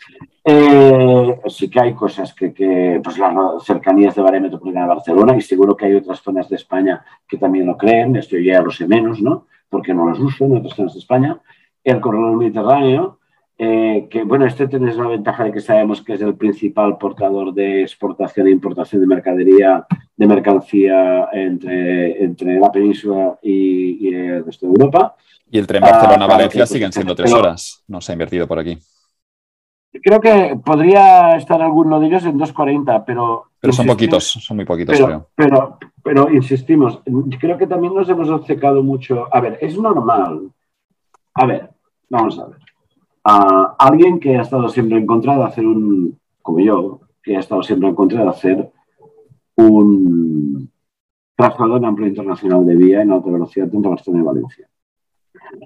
[0.43, 5.35] Eh, sí que hay cosas que, que, pues las cercanías de área metropolitana de Barcelona
[5.35, 8.71] y seguro que hay otras zonas de España que también lo creen, esto ya lo
[8.71, 9.47] sé menos, ¿no?
[9.69, 11.39] Porque no los uso en otras zonas de España.
[11.83, 13.19] El corredor mediterráneo,
[13.63, 17.53] eh, que bueno, este tiene la ventaja de que sabemos que es el principal portador
[17.53, 19.85] de exportación e importación de mercadería,
[20.17, 25.15] de mercancía entre, entre la península y, y el resto de Europa.
[25.51, 28.79] Y el tren Barcelona-Valencia ah, siguen siendo tres horas, no se ha invertido por aquí.
[29.91, 33.51] Creo que podría estar alguno de ellos en 2.40, pero...
[33.59, 35.29] Pero son poquitos, son muy poquitos, pero, creo.
[35.35, 37.01] Pero, pero insistimos,
[37.39, 39.27] creo que también nos hemos obcecado mucho.
[39.31, 40.49] A ver, es normal.
[41.35, 41.69] A ver,
[42.09, 42.60] vamos a ver.
[43.23, 47.61] Alguien que ha estado siempre en contra de hacer un, como yo, que ha estado
[47.63, 48.71] siempre en contra de hacer
[49.55, 50.71] un
[51.35, 54.69] trazado en amplio internacional de vía en alta velocidad entre Barcelona y Valencia.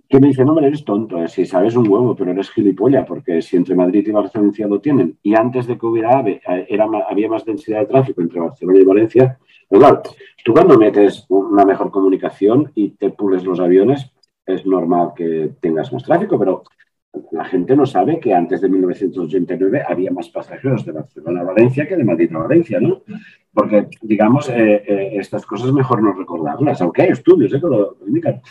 [0.10, 3.42] Que me dice, no, eres tonto, eh, si sabes un huevo, pero eres gilipollas, porque
[3.42, 6.88] si entre Madrid y Valencia lo tienen, y antes de que hubiera AVE eh, era,
[7.10, 9.38] había más densidad de tráfico entre Barcelona y Valencia,
[9.68, 10.02] pues claro,
[10.44, 14.12] tú cuando metes una mejor comunicación y te pules los aviones,
[14.46, 16.64] es normal que tengas más tráfico, pero
[17.32, 21.88] la gente no sabe que antes de 1989 había más pasajeros de Barcelona a Valencia
[21.88, 23.02] que de Madrid a Valencia, ¿no?
[23.54, 28.42] Porque, digamos, eh, estas cosas mejor no recordarlas, aunque hay estudios que lo indican.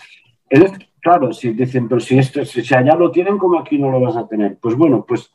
[1.05, 4.17] Claro, si dicen, pero si, esto, si, allá lo tienen, como aquí no lo vas
[4.17, 4.57] a tener?
[4.59, 5.31] Pues bueno, pues,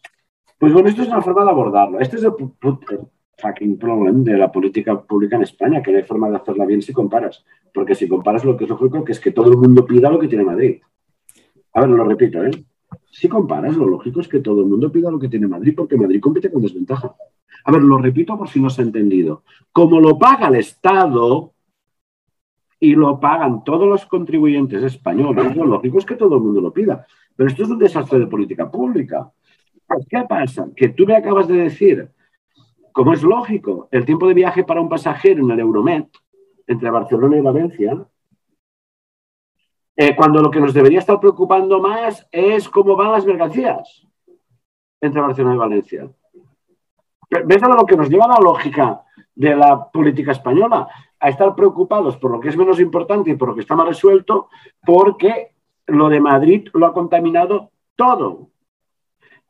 [0.58, 2.00] pues bueno, esto es una forma de abordarlo.
[2.00, 2.32] Este es el,
[3.38, 6.82] fucking problem de la política pública en España, que no hay forma de hacerla bien
[6.82, 7.46] si comparas.
[7.72, 10.20] Porque si comparas lo que es lógico, que es que todo el mundo pida lo
[10.20, 10.82] que tiene Madrid.
[11.74, 12.52] A ver, lo repito, ¿eh?
[13.12, 15.98] Si comparas, lo lógico es que todo el mundo pida lo que tiene Madrid, porque
[15.98, 17.16] Madrid compite con desventaja.
[17.66, 19.44] A ver, lo repito por si no se ha entendido.
[19.72, 21.54] Como lo paga el Estado,
[22.80, 26.72] y lo pagan todos los contribuyentes españoles, lo lógico es que todo el mundo lo
[26.72, 27.06] pida.
[27.36, 29.30] Pero esto es un desastre de política pública.
[29.86, 30.68] Pues, ¿Qué pasa?
[30.76, 32.10] Que tú me acabas de decir,
[32.94, 36.06] como es lógico, el tiempo de viaje para un pasajero en el Euromed
[36.68, 38.06] entre Barcelona y Valencia,
[40.02, 44.08] eh, cuando lo que nos debería estar preocupando más es cómo van las mercancías
[45.02, 46.10] entre Barcelona y Valencia.
[47.46, 49.04] ¿Ves a lo que nos lleva la lógica
[49.36, 50.88] de la política española?
[51.20, 53.88] a estar preocupados por lo que es menos importante y por lo que está más
[53.88, 54.48] resuelto,
[54.86, 55.54] porque
[55.88, 58.48] lo de Madrid lo ha contaminado todo.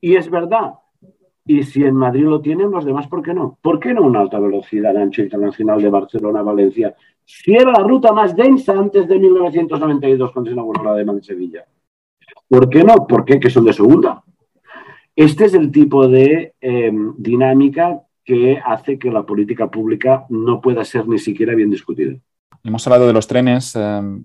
[0.01, 0.78] Y es verdad
[1.49, 3.57] Y si en Madrid lo tienen, los demás, ¿por qué no?
[3.59, 6.95] ¿Por qué no una alta velocidad ancho internacional de Barcelona a Valencia?
[7.25, 11.65] Si era la ruta más densa antes de 1992, cuando se inauguró la de Madrid-Sevilla.
[12.47, 13.07] ¿Por qué no?
[13.07, 13.39] ¿Por qué?
[13.39, 14.23] Que son de segunda.
[15.15, 20.85] Este es el tipo de em, dinámica que hace que la política pública no pueda
[20.85, 22.15] ser ni siquiera bien discutida.
[22.63, 24.23] Hemos hablado de los trenes, em,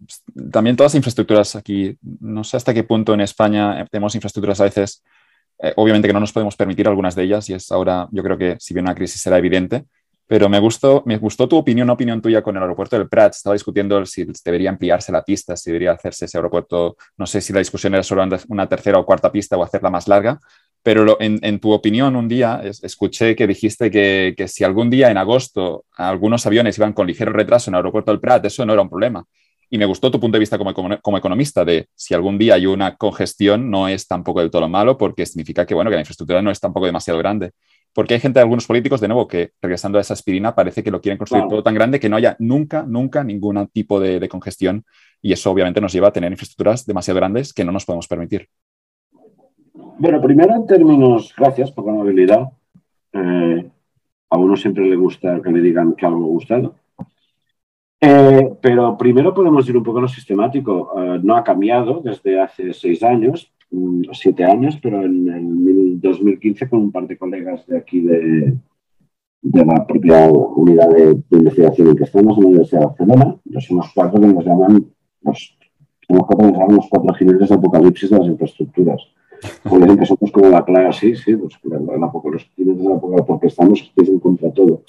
[0.53, 1.97] también todas las infraestructuras aquí.
[2.21, 5.03] No sé hasta qué punto en España tenemos infraestructuras a veces
[5.59, 8.37] eh, obviamente que no nos podemos permitir algunas de ellas y es ahora, yo creo
[8.37, 9.85] que si viene una crisis será evidente,
[10.27, 13.35] pero me gustó, me gustó tu opinión, una opinión tuya con el aeropuerto del Prat.
[13.35, 16.97] Estaba discutiendo si debería ampliarse la pista, si debería hacerse ese aeropuerto.
[17.19, 20.09] No sé si la discusión era solo una tercera o cuarta pista o hacerla más
[20.09, 20.41] larga,
[20.83, 25.19] pero en, tu opinión un día escuché que dijiste que, que, si algún día en
[25.19, 28.83] agosto algunos aviones iban con ligero retraso en el aeropuerto del Prat, eso no era
[28.83, 29.25] un problema.
[29.75, 32.65] Y me gustó tu punto de vista como, como, economista de si algún día hay
[32.65, 36.41] una congestión, no es tampoco del todo malo porque significa que, bueno, que la infraestructura
[36.41, 37.51] no es tampoco demasiado grande.
[37.93, 41.01] Porque hay gente, algunos políticos, de nuevo, que regresando a esa aspirina, parece que lo
[41.01, 44.85] quieren construir todo tan grande que no haya nunca, nunca ningún tipo de, congestión.
[45.21, 48.47] Y eso obviamente nos lleva a tener infraestructuras demasiado grandes que no nos podemos permitir.
[49.73, 52.49] Bueno, primero en términos, gracias por la amabilidad.
[53.13, 53.69] Eh,
[54.31, 56.77] a uno siempre le gusta que le digan que algo ha gustado.
[58.07, 60.93] Eh, pero primero podemos ir un poco a lo sistemático.
[60.97, 66.69] Eh, no ha cambiado desde hace seis años, mm, siete años, pero en el 2015
[66.69, 68.59] con un par de colegas de aquí de,
[69.41, 73.65] de la propia unidad de, investigación en que estamos, en la Universidad de Barcelona, los
[73.65, 74.87] somos cuatro que nos llaman
[75.23, 75.59] los,
[76.07, 79.01] somos cuatro nos llaman los cuatro jinetes de apocalipsis de las infraestructuras.
[79.63, 81.81] Como que somos como la plaga, sí, sí, pues, los
[82.55, 84.83] jinetes de la apocalipsis, porque estamos en contra todo.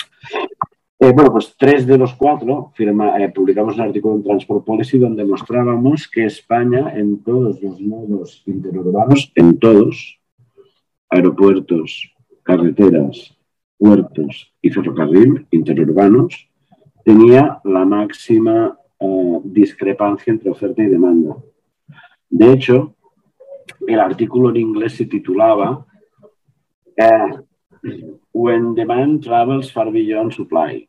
[1.05, 5.23] Eh, bueno, pues tres de los cuatro eh, publicamos un artículo en Transport Policy donde
[5.23, 10.19] mostrábamos que España en todos los modos interurbanos, en todos,
[11.11, 13.37] aeropuertos, carreteras,
[13.77, 16.49] puertos y ferrocarril interurbanos,
[17.03, 21.37] tenía la máxima eh, discrepancia entre oferta y demanda.
[22.31, 22.95] De hecho,
[23.85, 25.85] el artículo en inglés se titulaba
[28.31, 30.87] When demand travels far beyond supply.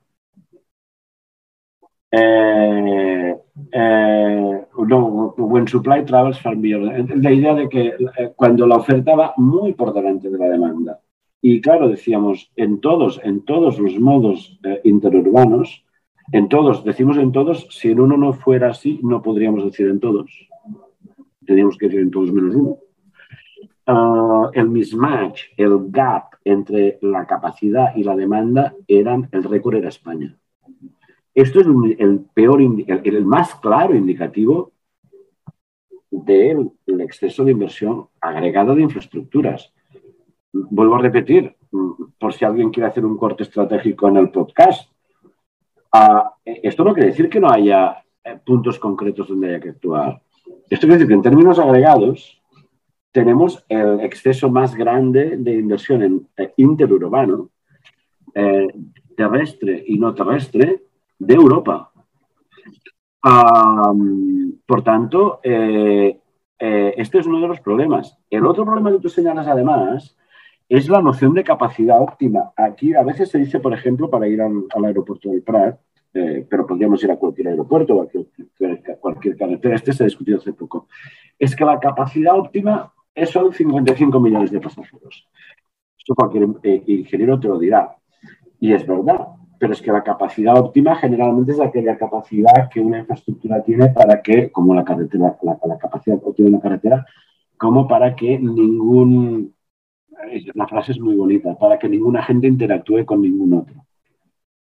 [2.18, 3.36] Eh,
[3.72, 7.22] eh, no, when supply travels far beyond.
[7.22, 11.00] La idea de que eh, cuando la oferta va muy por delante de la demanda.
[11.42, 15.84] Y claro, decíamos, en todos, en todos los modos interurbanos,
[16.32, 20.00] en todos, decimos en todos, si en uno no fuera así, no podríamos decir en
[20.00, 20.48] todos.
[21.46, 22.78] Teníamos que decir en todos menos uno.
[23.86, 29.88] Ah, el mismatch, el gap entre la capacidad y la demanda eran, el récord era
[29.88, 30.36] España.
[31.36, 31.66] Esto es
[31.98, 34.72] el peor, el, más claro indicativo
[36.10, 39.70] del exceso de inversión agregada de infraestructuras.
[40.50, 41.54] Vuelvo a repetir,
[42.18, 44.90] por si alguien quiere hacer un corte estratégico en el podcast,
[45.92, 50.22] ah, esto no quiere decir que no haya eh, puntos concretos donde haya que actuar.
[50.70, 52.40] Esto quiere decir que en términos agregados,
[53.12, 57.50] tenemos el exceso más grande de inversión en eh, interurbano,
[58.34, 58.68] eh,
[59.14, 60.85] terrestre y no terrestre,
[61.18, 61.92] de Europa.
[64.66, 66.20] por tanto, eh,
[66.58, 68.18] este es uno de los problemas.
[68.30, 70.16] El otro problema que tú señalas, además,
[70.68, 72.52] es la noción de capacidad óptima.
[72.56, 75.78] Aquí a veces se dice, por ejemplo, para ir al, aeropuerto del Prat,
[76.12, 78.26] pero podríamos ir a cualquier aeropuerto cualquier,
[79.00, 80.88] cualquier carretera, este se ha discutido hace poco,
[81.38, 82.90] es que la capacidad óptima
[83.24, 85.26] son 55 millones de pasajeros.
[85.96, 87.96] Esto cualquier eh, ingeniero te lo dirá.
[88.60, 92.98] Y es verdad, pero es que la capacidad óptima generalmente es aquella capacidad que una
[92.98, 97.06] infraestructura tiene para que, como la carretera, la, capacidad óptima de una carretera,
[97.56, 99.54] como para que ningún,
[100.54, 103.86] la frase es muy bonita, para que ningún agente interactúe con ningún otro.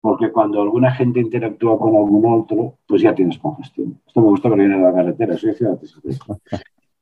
[0.00, 4.00] Porque cuando alguna gente interactúa con algún otro, pues ya tienes congestión.
[4.06, 5.48] Esto me gusta que viene de la carretera, eso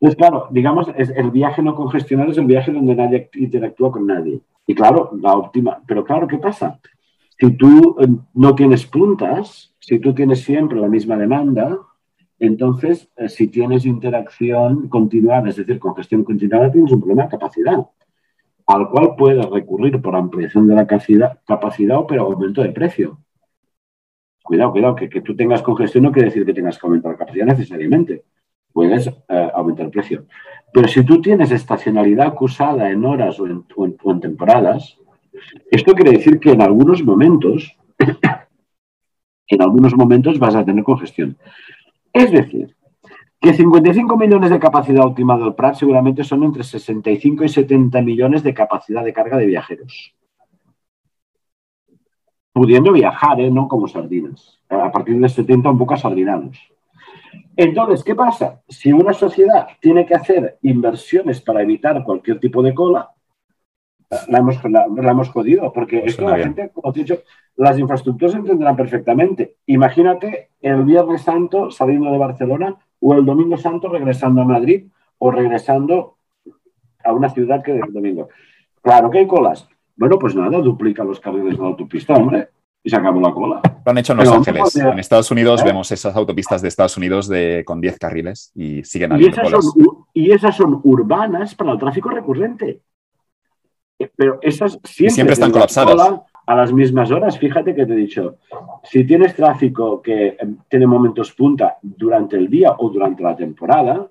[0.01, 4.41] entonces, claro, digamos, el viaje no congestionado es el viaje donde nadie interactúa con nadie.
[4.67, 5.83] Y claro, la óptima.
[5.87, 6.79] Pero claro, ¿qué pasa?
[7.39, 11.79] Si tú eh, no tienes puntas, si tú tienes siempre la misma demanda,
[12.39, 17.87] entonces, eh, si tienes interacción continuada, es decir, congestión continuada, tienes un problema de capacidad,
[18.67, 23.19] al cual puedes recurrir por ampliación de la capacidad, capacidad o por aumento de precio.
[24.43, 27.19] Cuidado, cuidado, que, que tú tengas congestión no quiere decir que tengas que aumentar la
[27.19, 28.25] capacidad necesariamente
[28.75, 30.27] puedes eh, aumentar el precio.
[30.73, 34.99] Pero si tú tienes estacionalidad acusada en horas o en, temporadas,
[35.71, 37.77] esto quiere decir que en algunos momentos,
[39.49, 41.37] en algunos momentos vas a tener congestión.
[42.13, 42.75] Es decir,
[43.41, 48.43] Que 55 millones de capacidad óptima del Prat seguramente son entre 65 y 70 millones
[48.43, 50.15] de capacidad de carga de viajeros.
[52.55, 53.51] Pudiendo viajar, ¿eh?
[53.51, 54.59] no como sardinas.
[54.71, 56.59] A partir de 70 un poco sardinanos.
[57.55, 58.63] Entonces, ¿qué pasa?
[58.67, 63.14] Si una sociedad tiene que hacer inversiones para evitar cualquier tipo de cola,
[64.29, 67.23] la hemos, la, hemos jodido, porque pues esto la gente, como te he dicho,
[67.57, 69.57] las infraestructuras entenderán perfectamente.
[69.67, 74.87] Imagínate el Viernes Santo saliendo de Barcelona o el Domingo Santo regresando a Madrid
[75.19, 76.17] o regresando
[77.05, 78.29] a una ciudad que el domingo.
[78.83, 79.69] Claro que hay colas.
[79.97, 82.49] Bueno, pues nada, duplica los carriles de la autopista, hombre
[82.85, 83.61] y se acabó la cola.
[83.85, 84.77] Lo han hecho en Los Ángeles.
[84.77, 85.65] En Estados Unidos ¿Eh?
[85.65, 89.65] vemos esas autopistas de Estados Unidos de, con 10 carriles y siguen habiendo y esas,
[89.65, 92.83] Son, y esas son urbanas para el tráfico recurrente.
[93.99, 96.21] Eh, pero esas siempre, están colapsadas.
[96.47, 98.37] A las mismas horas, fíjate que te he dicho,
[98.83, 104.07] si tienes tráfico que em, tiene momentos punta durante el día o durante la temporada,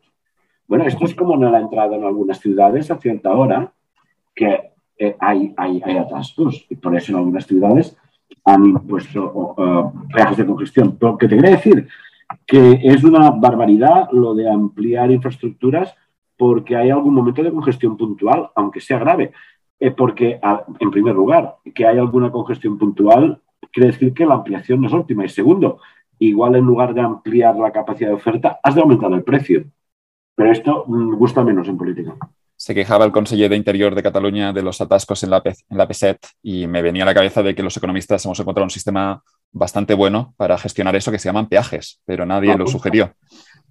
[0.68, 3.72] bueno, esto es como en la entrada en algunas ciudades a cierta hora,
[4.34, 6.66] que eh, hay, hay, hay atascos.
[6.70, 7.96] Y por eso en algunas ciudades
[8.46, 9.56] han impuesto
[10.12, 10.98] peajes de congestión.
[10.98, 11.88] Pero que te quería decir
[12.48, 15.94] que es una barbaridad lo de ampliar infraestructuras
[16.38, 19.32] porque hay algún momento de congestión puntual, aunque sea grave.
[19.84, 20.40] Eh, porque,
[20.80, 24.94] en primer lugar, que hay alguna congestión puntual quiere decir que la ampliación no es
[24.94, 25.26] óptima.
[25.26, 25.82] Y segundo,
[26.20, 29.66] igual en lugar de ampliar la capacidad de oferta, has de aumentar el precio.
[30.36, 32.16] Pero esto mm, gusta menos en política
[32.56, 35.86] se quejaba el conseller de Interior de Cataluña de los atascos en la, en la
[35.86, 39.22] PSET y me venía a la cabeza de que los economistas hemos encontrado un sistema
[39.52, 43.14] bastante bueno para gestionar eso que se llaman peajes, pero nadie lo sugirió.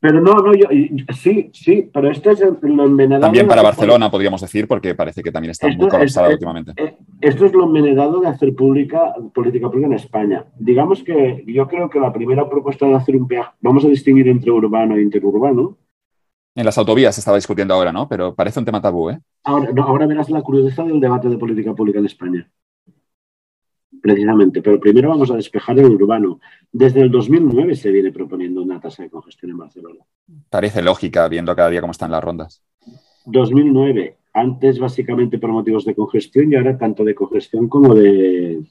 [0.03, 0.67] Pero no, no, yo,
[1.15, 3.21] sí, sí, pero este es el, envenenado.
[3.21, 6.73] También para Barcelona, podríamos decir, porque parece que también está muy colapsada últimamente.
[6.77, 10.45] Eh, esto es lo envenenado de hacer pública, política pública en España.
[10.59, 14.27] Digamos que yo creo que la primera propuesta de hacer un peaje, vamos a distinguir
[14.27, 15.79] entre urbano e interurbano,
[16.55, 18.09] en las autovías se estaba discutiendo ahora, ¿no?
[18.09, 19.21] Pero parece un tema tabú, ¿eh?
[19.45, 22.51] Ahora, ahora verás la crudeza del debate de política pública en España.
[24.03, 24.61] Precisamente.
[24.61, 26.41] Pero primero vamos a despejar el urbano.
[26.73, 30.05] Desde el 2009 se viene proponiendo una tasa de congestión en Barcelona.
[30.51, 32.63] Parece lógica, viendo cada día cómo están las rondas.
[33.27, 34.19] 2009.
[34.35, 38.65] Antes básicamente por motivos de congestión y ahora tanto de congestión como de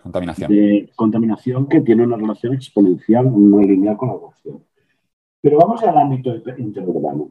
[0.00, 0.50] contaminación.
[0.50, 4.62] De contaminación que tiene una relación exponencial, no lineal con la congestión.
[5.40, 7.30] Pero vamos al ámbito interurbano.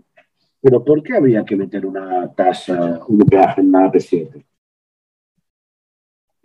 [0.62, 4.44] ¿Pero por qué habría que meter una tasa, un peaje en la AP7?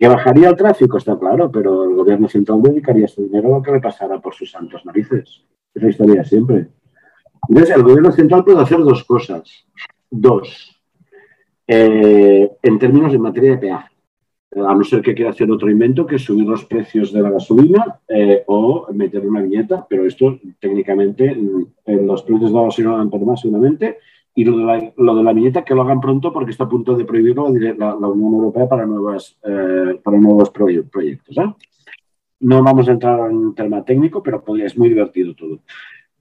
[0.01, 3.61] Que bajaría el tráfico, está claro, pero el gobierno central dedicaría ese dinero a lo
[3.61, 5.45] que le pasara por sus santos narices.
[5.75, 6.69] Es la historia siempre.
[7.47, 9.67] Entonces, el gobierno central puede hacer dos cosas.
[10.09, 10.81] Dos.
[11.67, 13.91] Eh, en términos de materia de peaje
[14.55, 17.99] a no ser que quiera hacer otro invento, que subir los precios de la gasolina
[18.07, 23.11] eh, o meter una viñeta, pero esto técnicamente mm, los precios de la gasolina van
[23.11, 23.99] por más seguramente,
[24.33, 26.69] y lo de, la, lo de, la, viñeta que lo hagan pronto porque está a
[26.69, 31.37] punto de prohibirlo la, la Unión Europea para, nuevas, eh, para nuevos proyectos.
[31.37, 31.53] ¿eh?
[32.39, 35.59] No vamos a entrar en un tema técnico, pero podría, es muy divertido todo.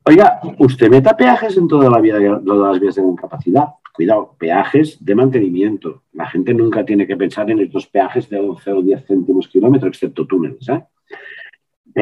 [0.04, 3.68] Oiga, usted meta peajes en toda la vía todas las vías de incapacidad
[4.00, 6.04] cuidado, peajes de mantenimiento.
[6.12, 9.88] La gente nunca tiene que pensar en estos peajes de 11 o 10 céntimos kilómetro,
[9.88, 10.66] excepto túneles.
[10.70, 10.82] ¿eh?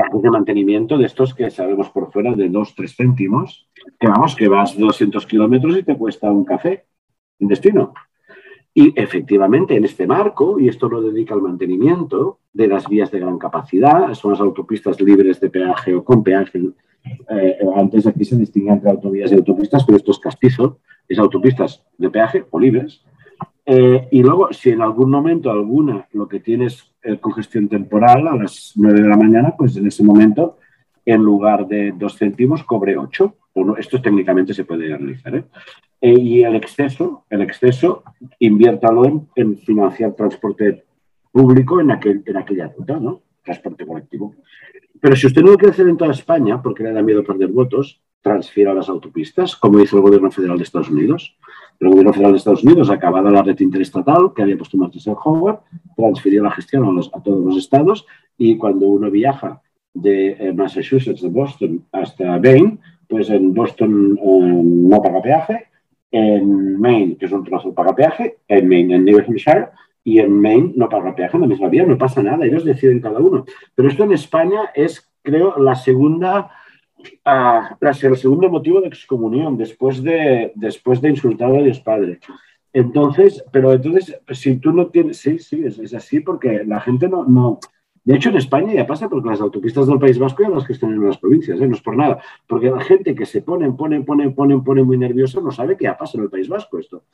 [0.00, 3.68] Peajes de mantenimiento de estos que sabemos por fuera de 2, 3 céntimos,
[3.98, 6.86] que vamos, que vas 200 kilómetros y te cuesta un café
[7.40, 7.94] en destino.
[8.74, 13.18] Y efectivamente, en este marco, y esto lo dedica al mantenimiento de las vías de
[13.18, 16.60] gran capacidad, son las autopistas libres de peaje o con peaje.
[17.30, 20.78] Eh, antes aquí se distingue entre autovías y autopistas, pero esto es castizo
[21.08, 23.02] es autopistas de peaje o libres.
[23.64, 28.36] Eh, y luego, si en algún momento alguna lo que tienes es congestión temporal a
[28.36, 30.58] las 9 de la mañana, pues en ese momento,
[31.04, 33.34] en lugar de 2 céntimos, cobre 8.
[33.78, 35.34] esto técnicamente se puede realizar.
[35.34, 35.44] ¿eh?
[36.00, 38.02] Eh, y el exceso, el exceso,
[38.38, 40.84] inviértalo en, en financiar transporte
[41.32, 43.22] público en, aquel, en aquella ruta, ¿no?
[43.42, 44.34] Transporte colectivo.
[45.00, 47.48] Pero si usted no lo quiere hacer en toda España, porque le da miedo perder
[47.48, 51.36] votos, transfiera las autopistas, como hizo el gobierno federal de Estados Unidos.
[51.80, 55.60] El gobierno federal de Estados Unidos, acabada la red interestatal que había puesto en Howard,
[55.96, 58.06] transfirió la gestión a, todos los estados
[58.36, 59.62] y cuando uno viaja
[59.94, 65.66] de eh, Massachusetts, de Boston, hasta Maine, pues en Boston eh, no paga peaje,
[66.10, 69.68] en Maine, que es un trozo, paga peaje, en Maine, en New Hampshire,
[70.04, 73.00] y en Maine no paga peaje en la misma vía, no pasa nada, ellos deciden
[73.00, 73.44] cada uno.
[73.74, 76.50] Pero esto en España es, creo, la segunda
[78.02, 82.20] el segundo motivo de excomunión, después de, después de insultar a Dios Padre.
[82.72, 87.24] Entonces, pero entonces, si tú no tienes, sí, sí, es, así porque la gente no,
[87.24, 87.58] no,
[88.04, 91.04] De hecho, en España ya pasa porque las autopistas del País Vasco ya las en
[91.04, 91.66] las provincias, ¿eh?
[91.66, 92.20] no es por nada.
[92.46, 95.84] Porque la gente que se pone, pone, pone, pone, pone muy nerviosa no sabe qué
[95.84, 97.04] ya pasa en el País Vasco esto.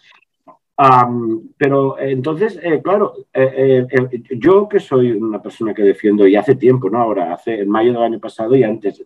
[1.56, 3.86] Pero entonces, eh, claro, eh,
[4.36, 7.92] yo que soy una persona que defiendo y hace tiempo, no ahora, hace en mayo
[7.92, 9.04] del año pasado y antes,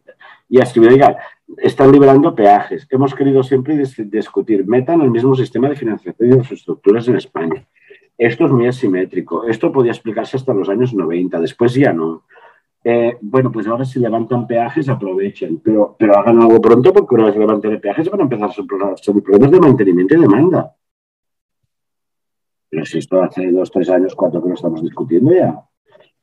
[0.49, 1.19] y escribí, diga,
[1.59, 2.87] están liberando peajes.
[2.91, 7.67] Hemos querido siempre discutir, metan el mismo sistema de financiación de infraestructuras en España.
[8.17, 9.45] Esto es muy asimétrico.
[9.45, 12.25] Esto podía explicarse hasta los años 90, después ya no.
[12.83, 17.27] Eh, bueno, pues ahora si levantan peajes, aprovechen, pero, pero hagan algo pronto porque una
[17.27, 18.65] vez levanten peajes van a empezar a ser
[19.23, 20.75] problemas de mantenimiento y demanda.
[22.71, 25.61] Pero si esto hace dos, tres años, cuatro que lo estamos discutiendo ya.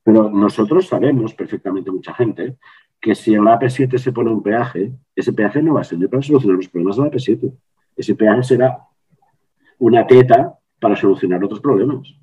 [0.03, 2.57] Pero nosotros sabemos perfectamente, mucha gente,
[3.01, 6.09] que si en la AP7 se pone un peaje, ese peaje no va a servir
[6.09, 7.53] para solucionar los problemas de la AP7.
[7.95, 8.79] Ese peaje será
[9.79, 12.15] una teta para solucionar otros problemas.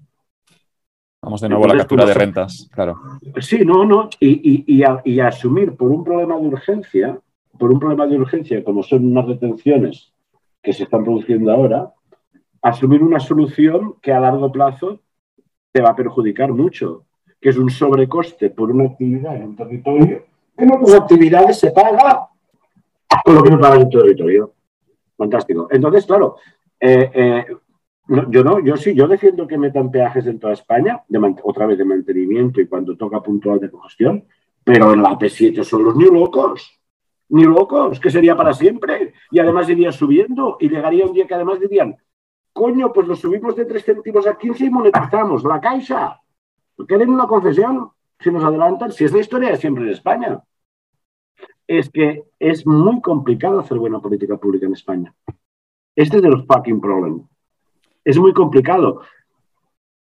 [1.23, 2.99] Vamos de nuevo a la captura de rentas, claro.
[3.41, 4.11] Sí, no, no.
[4.19, 4.83] Y,
[5.21, 7.19] asumir por un problema de urgencia,
[7.59, 10.13] por un problema de urgencia, como son unas retenciones
[10.61, 11.93] que se están produciendo ahora,
[12.63, 15.01] asumir una solución que a largo plazo
[15.73, 17.05] te va a perjudicar mucho,
[17.41, 20.25] que es un sobrecoste por una actividad en un territorio,
[20.57, 22.29] que en otras actividades se paga
[23.25, 24.53] con lo que no paga en el territorio.
[25.17, 25.69] Fantástico.
[25.71, 26.37] Entonces, claro,
[26.79, 27.47] eh, eh,
[28.29, 31.03] yo no, yo sí, yo defiendo que metan peajes en toda España,
[31.43, 34.25] otra vez de mantenimiento y cuando toca puntual de congestión,
[34.65, 36.79] pero en la P7 son los ni locos,
[37.31, 39.15] ni locos, que sería para siempre.
[39.31, 41.97] Y además iría subiendo y llegaría un día que además dirían,
[42.53, 46.21] coño, pues lo subimos de 3 céntimos a 15 y monetizamos la caixa.
[46.87, 47.91] ¿Quieren una concesión?
[48.19, 50.43] Si nos adelantan, si es la historia de siempre en España.
[51.67, 55.15] Es que es muy complicado hacer buena política pública en España.
[55.95, 57.33] Este es de los fucking problems
[58.05, 59.01] es muy complicado.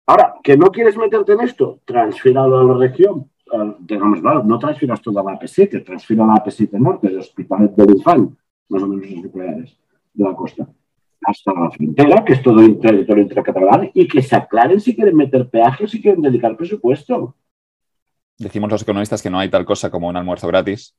[0.06, 3.30] Ahora, que no quieres meterte en esto, transfíralo a la región.
[3.80, 8.36] digamos, no transfieras toda la AP7, transfiera la AP7 Norte, de Hospitalet de Luzán,
[8.68, 9.76] más o menos los nucleares
[10.14, 10.68] de la costa,
[11.22, 15.16] hasta la frontera, que es todo el territorio intercatalán, y que se aclaren si quieren
[15.16, 17.36] meter peajes, si quieren dedicar presupuesto.
[18.38, 20.94] Decimos los economistas que no hay tal cosa como un almuerzo gratis,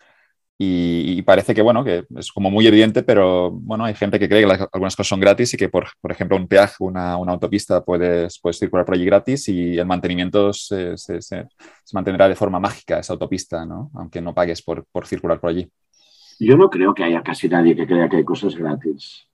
[0.64, 4.46] y, parece que, bueno, que es como muy evidente, pero bueno, hay gente que cree
[4.46, 7.84] que algunas cosas son gratis y que, por, por ejemplo, un peaje, una, una autopista,
[7.84, 11.48] puedes, puedes, circular por allí gratis y el mantenimiento se, se, se,
[11.94, 13.90] mantendrá de forma mágica esa autopista, ¿no?
[13.96, 15.68] Aunque no pagues por, por, circular por allí.
[16.40, 19.31] Yo no creo que haya casi nadie que crea que hay cosas gratis.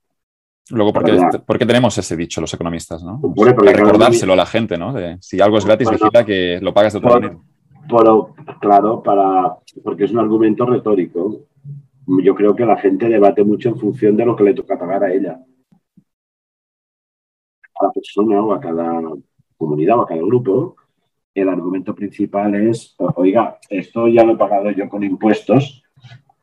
[0.70, 3.18] Luego, ¿por qué, tenemos ese dicho los economistas, no?
[3.20, 4.94] Bueno, recordárselo a la gente, ¿no?
[4.94, 7.38] De, si algo es gratis, bueno, que lo pagas de otra manera.
[7.88, 11.46] Pero, claro, para, porque es un argumento retórico.
[12.24, 15.04] Yo creo que la gente debate mucho en función de lo que le toca pagar
[15.06, 15.40] a ella.
[17.80, 19.02] A la persona o a cada
[19.58, 20.76] comunidad o a cada grupo,
[21.34, 25.84] el argumento principal es, oiga, esto ya lo he pagado yo con impuestos,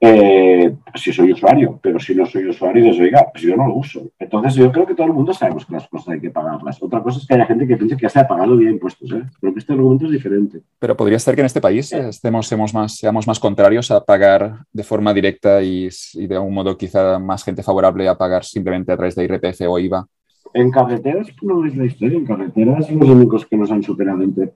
[0.06, 3.76] eh, si soy usuario, pero si no soy usuario, pues oiga, pues yo no lo
[3.76, 4.10] uso.
[4.18, 6.82] Entonces yo creo que todo el mundo sabemos que las cosas hay que pagarlas.
[6.82, 9.10] Otra cosa es que haya gente que piense que ya se ha pagado bien impuestos,
[9.12, 9.22] ¿eh?
[9.40, 10.60] Creo que este argumento es diferente.
[10.78, 14.58] Pero podría ser que en este país estemos, seamos, más, seamos más contrarios a pagar
[14.72, 18.96] de forma directa y, de un modo quizá más gente favorable a pagar simplemente a
[18.96, 20.06] través de IRPF o IVA.
[20.52, 22.18] En carreteras no es la historia.
[22.18, 24.52] En carreteras los únicos que nos han superado entre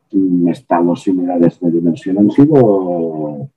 [0.48, 3.50] estados similares de dimensión han sido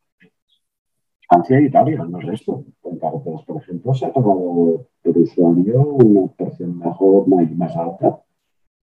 [1.32, 2.66] Francia e Italia, no es esto.
[2.84, 7.26] En carreteras, por ejemplo, se ha pagado por usuario una porción mejor,
[7.56, 8.20] más alta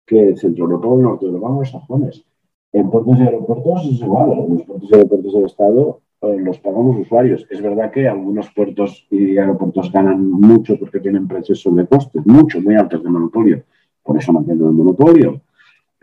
[0.06, 2.26] que en Centro Europa o Norte Europa o los sajones.
[2.74, 4.34] En puertos y aeropuertos es igual.
[4.34, 7.48] En los puertos y aeropuertos del Estado eh, los pagan los usuarios.
[7.50, 12.60] Es verdad que algunos puertos y aeropuertos ganan mucho porque tienen precios sobre costes, mucho,
[12.60, 13.64] muy altos de monopolio.
[14.04, 15.40] Por eso mantienen el monopolio.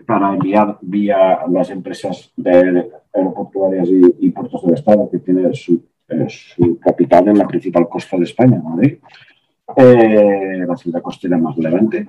[0.06, 5.89] Para enviar vía las empresas de aeroportuarias y, y puertos del Estado que tienen su
[6.28, 8.98] su capital en la principal costa de España, Madrid,
[9.76, 12.08] eh, la ciudad costera más relevante.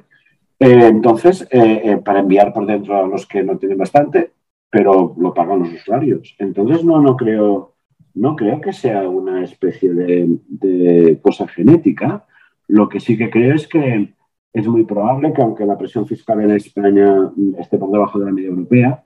[0.59, 4.31] Eh, entonces, eh, para enviar por dentro a los que no tienen bastante,
[4.69, 6.35] pero lo pagan los usuarios.
[6.39, 7.73] Entonces, no, no, creo,
[8.15, 12.25] no creo que sea una especie de, de cosa genética.
[12.67, 14.13] Lo que sí que creo es que
[14.53, 18.31] es muy probable que aunque la presión fiscal en España esté por debajo de la
[18.31, 19.03] media europea,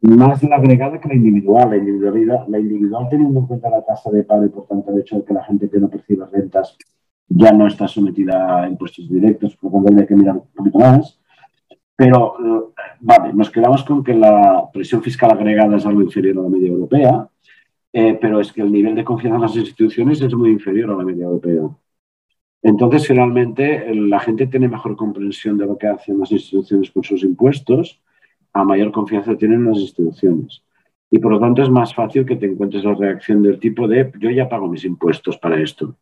[0.00, 1.70] más la agregada que la individual.
[1.70, 5.00] La individualidad, la individual teniendo en cuenta la tasa de paro y por tanto el
[5.00, 6.76] hecho de que la gente que no percibe rentas
[7.28, 10.78] ya no está sometida a impuestos directos, por lo tanto hay que mirar un poquito
[10.78, 11.20] más.
[11.96, 16.42] Pero, eh, vale, nos quedamos con que la presión fiscal agregada es algo inferior a
[16.42, 17.28] la media europea,
[17.92, 20.96] eh, pero es que el nivel de confianza en las instituciones es muy inferior a
[20.96, 21.62] la media europea.
[22.62, 27.22] Entonces, finalmente, la gente tiene mejor comprensión de lo que hacen las instituciones con sus
[27.22, 28.02] impuestos
[28.60, 30.62] a mayor confianza tienen las instituciones.
[31.10, 34.10] Y por lo tanto es más fácil que te encuentres la reacción del tipo de
[34.18, 35.96] yo ya pago mis impuestos para esto.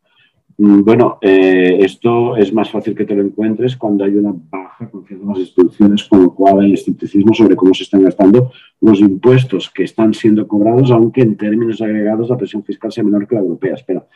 [0.57, 4.89] Mm, bueno, eh, esto es más fácil que te lo encuentres cuando hay una baja
[4.89, 8.99] confianza en las instituciones, con lo cual hay escepticismo sobre cómo se están gastando los
[9.01, 13.35] impuestos que están siendo cobrados, aunque en términos agregados la presión fiscal sea menor que
[13.35, 13.73] la europea.
[13.73, 14.07] Espera.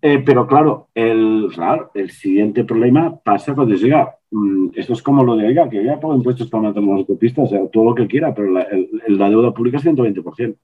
[0.00, 1.48] Eh, pero claro el,
[1.94, 4.16] el siguiente problema pasa cuando llega.
[4.30, 7.52] Mm, esto es como lo de, oiga, que ya pago impuestos para matar las autopistas,
[7.52, 10.56] o todo lo que quiera, pero la, deuda pública es 120%.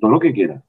[0.00, 0.62] Todo lo que quiera.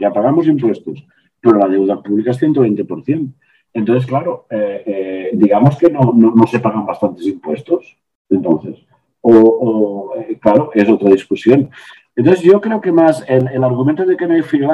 [0.00, 1.06] Ya pagamos impuestos
[1.46, 3.32] pero la deuda pública es 120%.
[3.72, 7.96] Entonces, claro, eh, eh, digamos que no, se pagan bastantes impuestos,
[8.28, 8.84] entonces.
[9.20, 11.70] O, eh, claro, es otra discusión.
[12.14, 14.66] Entonces, yo creo que más el, argumento de que no hay free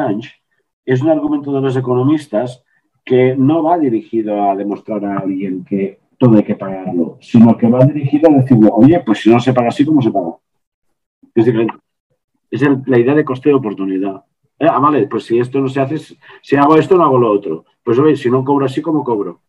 [0.85, 2.65] es un argumento de los economistas
[3.05, 7.67] que no va dirigido a demostrar a alguien que todo hay que pagarlo, sino que
[7.67, 10.37] va dirigido a decirle, oye, pues si no se paga así, ¿cómo se paga?
[11.35, 11.75] Es diferente.
[12.49, 14.23] Es la idea de coste de oportunidad.
[14.57, 15.99] Eh, ah, vale, pues si esto no se hace,
[16.41, 17.65] si hago esto, no hago lo otro.
[17.83, 19.41] Pues oye, si no cobro así, ¿cómo cobro?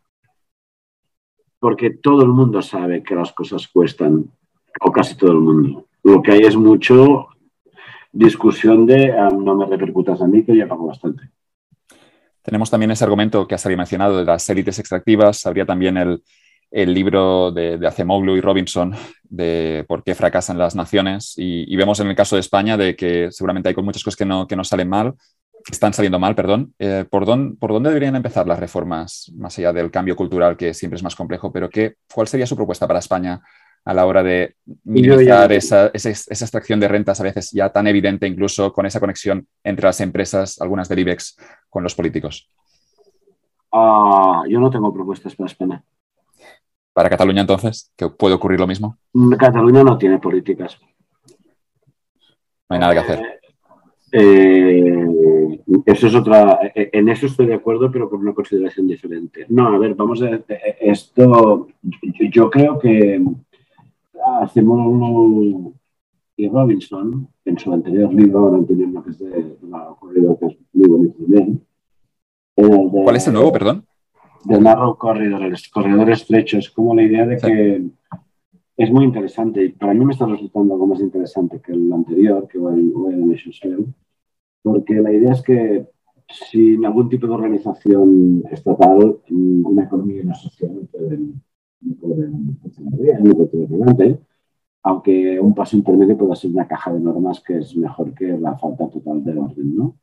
[1.60, 4.26] Porque todo el mundo sabe que las cosas cuestan,
[4.82, 5.86] o casi todo el mundo.
[6.02, 7.28] Lo que hay es mucho
[8.12, 11.30] discusión de ah, no me repercutas a mí, que ya pago bastante.
[12.42, 15.46] Tenemos también ese argumento que has mencionado de las élites extractivas.
[15.46, 16.24] Habría también el,
[16.74, 22.00] el libro de, de, Acemoglu y Robinson de por qué fracasan las naciones y, vemos
[22.00, 24.64] en el caso de España de que seguramente hay muchas cosas que no, que no
[24.64, 25.14] salen mal,
[25.64, 26.74] que están saliendo mal, perdón.
[26.80, 30.74] Eh, ¿por, dónde, ¿Por dónde deberían empezar las reformas, más allá del cambio cultural que
[30.74, 33.40] siempre es más complejo, pero qué, cuál sería su propuesta para España
[33.86, 37.86] a la hora de minimizar esa, esa, esa, extracción de rentas a veces ya tan
[37.86, 41.38] evidente, incluso con esa conexión entre las empresas, algunas del IBEX,
[41.70, 42.50] con los políticos?
[43.72, 45.84] Ah, yo no tengo propuestas para España.
[46.94, 47.92] ¿Para Cataluña entonces?
[47.96, 48.98] ¿Que puede ocurrir lo mismo?
[49.38, 50.80] Cataluña no tiene políticas.
[52.70, 53.20] No hay nada que hacer.
[54.12, 56.60] Eh, eso es otra.
[56.76, 59.46] En eso estoy de acuerdo, pero con una consideración diferente.
[59.50, 60.46] No, a ver, vamos a ver.
[60.80, 61.68] Esto.
[62.32, 63.24] Yo creo que
[64.42, 65.84] hacemos
[66.36, 69.56] y Robinson, en su anterior libro, ahora entiendo que es de
[69.90, 71.66] ocurrido que es muy bonito también.
[72.56, 73.86] ¿Cuál es el nuevo, perdón?
[74.46, 77.86] De narrow corredores, corredores estrechos, como la idea de que
[78.76, 82.48] es muy interesante y para mí me está resultando algo más interesante que el anterior,
[82.48, 83.78] que Nations Fair,
[84.62, 85.88] porque la idea es que
[86.28, 91.42] sin algún tipo de organización estatal, una economía y una sociedad no pueden,
[92.00, 94.20] pueden funcionar bien, no pueden adelante,
[94.82, 98.58] aunque un paso intermedio pueda ser una caja de normas que es mejor que la
[98.58, 99.96] falta total de orden, ¿no?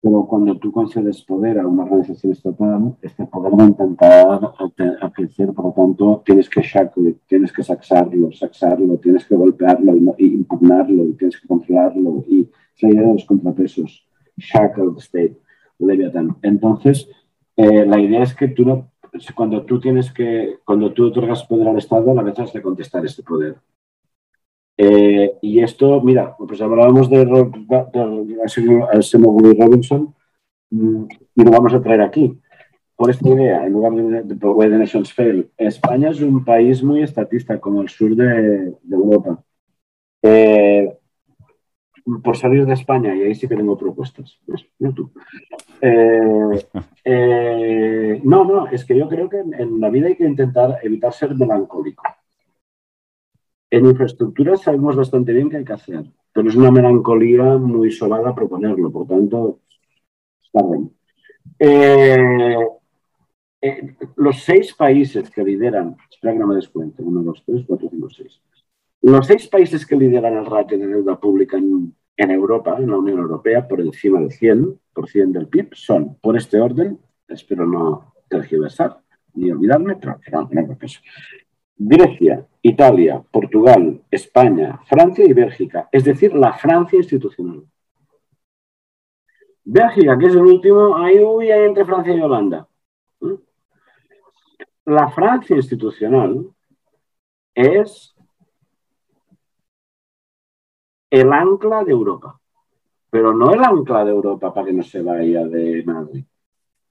[0.00, 5.52] Pero cuando tú concedes poder a una organización estatal, este poder va a intentar crecer,
[5.52, 11.04] por lo tanto, tienes que shackle, tienes que saxarlo, saxarlo, tienes que golpearlo y, impugnarlo,
[11.04, 12.24] y tienes que controlarlo.
[12.28, 14.06] Y es la idea de los contrapesos.
[14.36, 15.36] Shackle state,
[15.80, 16.36] Leviathan.
[16.42, 17.08] Entonces,
[17.56, 18.92] eh, la idea es que tú no,
[19.34, 22.62] cuando tú tienes que, cuando tú otorgas poder al Estado, a la vez has de
[22.62, 23.56] contestar este poder.
[24.80, 27.50] Eh, y esto, mira, pues hablábamos de, de, de,
[29.58, 30.14] Robinson
[30.70, 31.04] mm,
[31.34, 32.38] y lo vamos a traer aquí.
[32.94, 37.02] Por esta idea, en lugar de, de, the Nations Fail, España es un país muy
[37.02, 39.42] estatista, como el sur de, Europa.
[40.22, 40.96] Eh,
[42.22, 44.38] por salir de España, y ahí sí que tengo propuestas.
[44.94, 45.10] Tú.
[45.80, 51.12] Eh, no, no, es que yo creo que en la vida hay que intentar evitar
[51.12, 52.04] ser melancólico.
[53.70, 58.34] En infraestructura sabemos bastante bien qué hay que hacer, pero es una melancolía muy sobada
[58.34, 59.60] proponerlo, por tanto,
[60.42, 60.90] está bien.
[61.58, 62.66] Eh,
[63.60, 67.88] eh, los seis países que lideran, espera que no me descuente, uno, dos, tres, cuatro,
[67.90, 68.40] cinco, seis.
[69.02, 71.94] Los seis países que lideran el ratio de deuda pública en,
[72.30, 76.98] Europa, en la Unión Europea, por encima del 100% del PIB, son, por este orden,
[77.28, 79.00] espero no tergiversar
[79.34, 81.00] ni olvidarme, pero no, no, eso.
[81.78, 87.64] Grecia, Italia, Portugal, España, Francia y Bélgica, es decir, la Francia institucional.
[89.64, 92.66] Bélgica, que es el último, ahí huye entre Francia y Holanda.
[93.20, 93.34] ¿Mm?
[94.86, 96.48] La Francia institucional
[97.54, 98.14] es
[101.10, 102.40] el ancla de Europa,
[103.10, 106.24] pero no el ancla de Europa para que no se vaya de Madrid.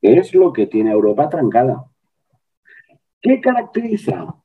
[0.01, 1.85] Es lo que tiene Europa trancada.
[3.19, 4.35] ¿Qué caracteriza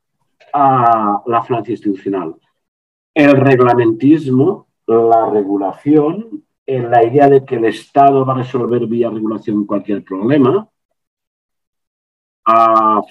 [0.53, 2.35] a la Francia institucional.
[3.13, 9.09] El reglamentismo, la regulación, en la idea de que el Estado va a resolver vía
[9.09, 10.67] regulación cualquier problema.
[12.45, 13.01] Ah,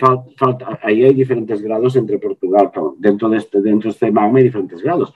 [0.82, 4.82] ahí hay diferentes grados entre Portugal, dentro de este, dentro de este magma hay diferentes
[4.82, 5.12] grados.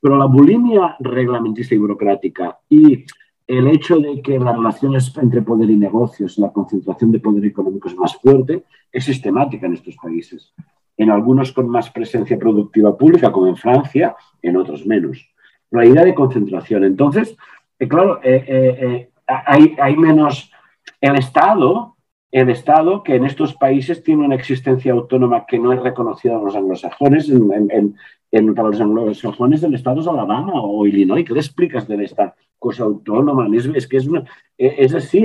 [0.00, 3.04] Pero la bulimia reglamentista y burocrática y
[3.46, 7.88] el hecho de que las relaciones entre poder y negocios, la concentración de poder económico
[7.88, 10.52] es más fuerte, es sistemática en estos países.
[10.98, 15.32] En algunos con más presencia productiva pública, como en Francia, en otros menos.
[15.72, 16.84] Idea de concentración.
[16.84, 17.36] Entonces,
[17.78, 20.52] eh, claro, eh, eh, hay, hay menos...
[21.00, 21.96] El Estado
[22.30, 26.42] el Estado, que en estos países tiene una existencia autónoma que no es reconocida a
[26.42, 27.96] los anglosajones, en,
[28.30, 31.24] en, para los anglosajones del Estado es Alabama o Illinois.
[31.24, 33.48] ¿Qué le explicas de esta cosa autónoma?
[33.74, 34.24] Es, que es, una,
[34.58, 35.24] e, es así.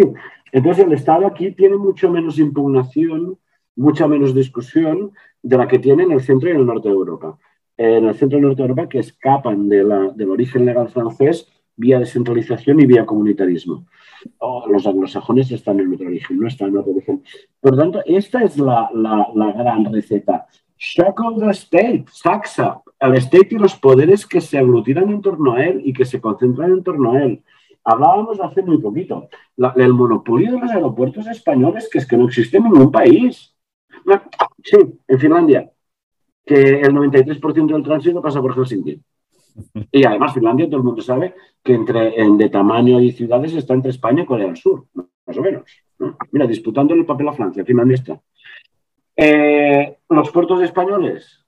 [0.51, 3.37] Entonces el Estado aquí tiene mucho menos impugnación,
[3.75, 5.11] mucha menos discusión
[5.41, 7.37] de la que tiene en el centro y en el norte de Europa.
[7.77, 10.89] En el centro y el norte de Europa que escapan de la, del origen legal
[10.89, 13.85] francés vía descentralización y vía comunitarismo
[14.67, 17.23] los anglosajones están en otro origen, no están en otro origen.
[17.59, 20.47] Por tanto, esta es la, la, gran receta.
[20.77, 25.65] Shackle the state, saxa, el state y los poderes que se aglutinan en torno a
[25.65, 27.43] él y que se concentran en torno a él.
[27.85, 29.27] Hablábamos hace muy poquito,
[29.75, 33.52] el monopolio de los aeropuertos españoles, que es que no existe en ningún país.
[34.63, 34.77] Sí,
[35.07, 35.71] en Finlandia,
[36.45, 39.01] que el 93% del tránsito pasa por Helsinki.
[39.91, 43.73] Y además Finlandia, todo el mundo sabe que entre en, de tamaño y ciudades está
[43.73, 45.63] entre España y Corea del Sur, más o menos.
[46.31, 48.21] Mira, disputando el papel a Francia, Finlandia está.
[49.15, 51.45] Eh, los puertos españoles.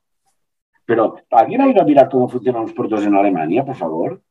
[0.86, 4.22] Pero, ¿alguien ha ido a mirar cómo funcionan los puertos en Alemania, por favor?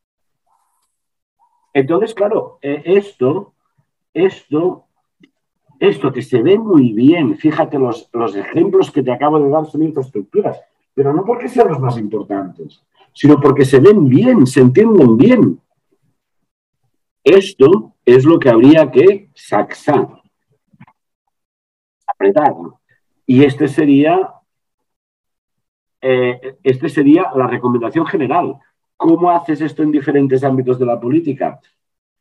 [1.73, 3.55] Entonces, claro, eh, esto,
[4.13, 4.85] esto,
[5.79, 9.67] esto que se ve muy bien, fíjate los, los ejemplos que te acabo de dar
[9.67, 10.61] son infraestructuras,
[10.95, 15.61] pero no porque sean los más importantes, sino porque se ven bien, se entienden bien.
[17.23, 20.09] Esto es lo que habría que saxar,
[22.07, 22.55] apretar.
[23.27, 24.35] Y este sería,
[26.03, 28.59] eh, este sería la recomendación general.
[28.97, 31.61] ¿Cómo haces esto en diferentes ámbitos de la política?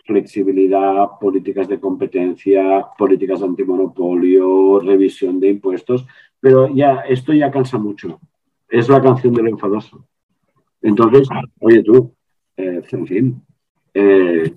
[0.04, 6.06] Flexibilidad, políticas de competencia, políticas antimonopolio, revisión de impuestos,
[6.40, 8.20] pero ya esto ya cansa mucho.
[8.68, 10.06] Es la canción del enfadoso.
[10.82, 11.28] Entonces,
[11.60, 12.14] oye tú,
[12.58, 13.42] eh, en fin,
[13.94, 14.54] eh,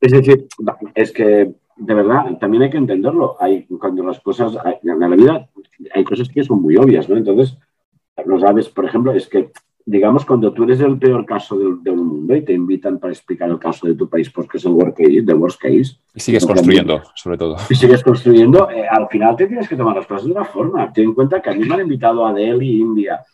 [0.00, 0.46] es decir,
[0.94, 3.36] es que de verdad también hay que entenderlo.
[3.40, 5.48] Hay, cuando las cosas, en la vida
[5.94, 7.16] hay cosas que son muy obvias, ¿no?
[7.16, 7.58] Entonces,
[8.24, 9.50] lo sabes, por ejemplo, es que,
[9.88, 13.58] digamos, cuando tú eres el peor caso del, mundo y te invitan para explicar el
[13.58, 15.96] caso de tu país porque es el worst case, the worst case.
[16.14, 17.56] Y sigues construyendo, sobre todo.
[17.70, 20.92] Y sigues construyendo, eh, al final te tienes que tomar las cosas de una forma.
[20.92, 23.24] Ten en cuenta que a mí me han invitado a Delhi, India,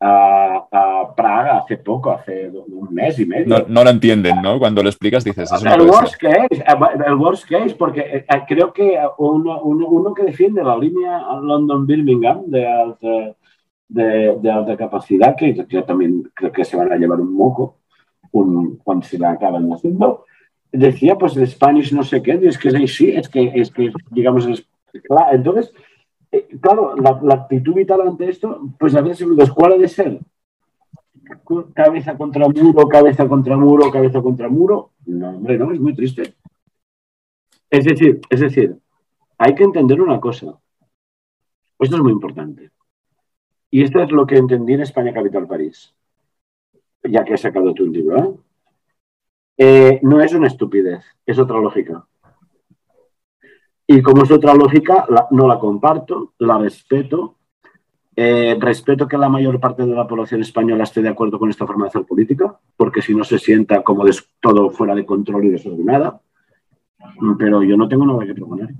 [0.00, 3.66] a, Praga hace poco, hace un mes y medio.
[3.68, 4.58] No, lo entienden, ¿no?
[4.58, 8.42] Cuando lo explicas dices, eso el, worst case, eh, el worst case, porque eh, eh,
[8.48, 13.36] creo que uno, uno, que defiende la línea London-Birmingham de alta,
[13.90, 17.76] de, alta capacidad, que yo también creo que se van a llevar un moco
[18.30, 20.24] cuando se la acaban haciendo,
[20.70, 23.92] decía, pues el Spanish no sé qué, es que es sí, es que, es que
[24.10, 24.66] digamos, es,
[25.32, 25.72] entonces
[26.32, 30.20] eh, claro, la, actitud vital ante esto, pues a veces, ¿cuál ha de ser?
[31.74, 34.92] Cabeza contra muro, cabeza contra muro, cabeza contra muro.
[35.06, 36.34] No, hombre, no, es muy triste.
[37.68, 38.76] Es decir, es decir,
[39.38, 40.58] hay que entender una cosa.
[41.78, 42.70] Esto es muy importante.
[43.70, 45.94] Y esto es lo que entendí en España Capital París,
[47.04, 48.18] ya que he sacado tu libro.
[48.18, 48.34] ¿eh?
[49.58, 52.04] Eh, no es una estupidez, es otra lógica.
[53.86, 57.36] Y como es otra lógica, no la comparto, la respeto.
[58.16, 61.66] Eh, respeto que la mayor parte de la población española esté de acuerdo con esta
[61.66, 64.04] forma de hacer política, porque si no se sienta como
[64.40, 66.20] todo fuera de control y desordenada.
[67.38, 68.70] Pero yo no tengo nada que proponer.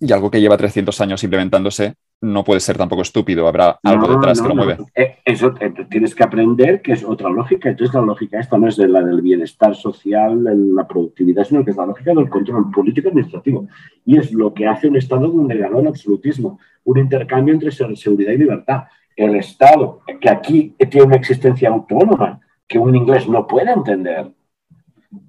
[0.00, 1.94] Y algo que lleva 300 años implementándose
[2.24, 4.78] no puede ser tampoco estúpido, habrá algo detrás que lo mueve.
[4.94, 7.68] Eh, eso eh, tienes que aprender que es otra lógica.
[7.68, 10.42] Entonces la lógica esta no es de la del bienestar social,
[10.74, 13.68] la productividad, sino que es la lógica del control político administrativo.
[14.04, 18.32] Y es lo que hace un Estado donde ganó el absolutismo, un intercambio entre seguridad
[18.32, 18.84] y libertad.
[19.14, 24.32] El Estado, que aquí tiene una existencia autónoma, que un inglés no puede entender,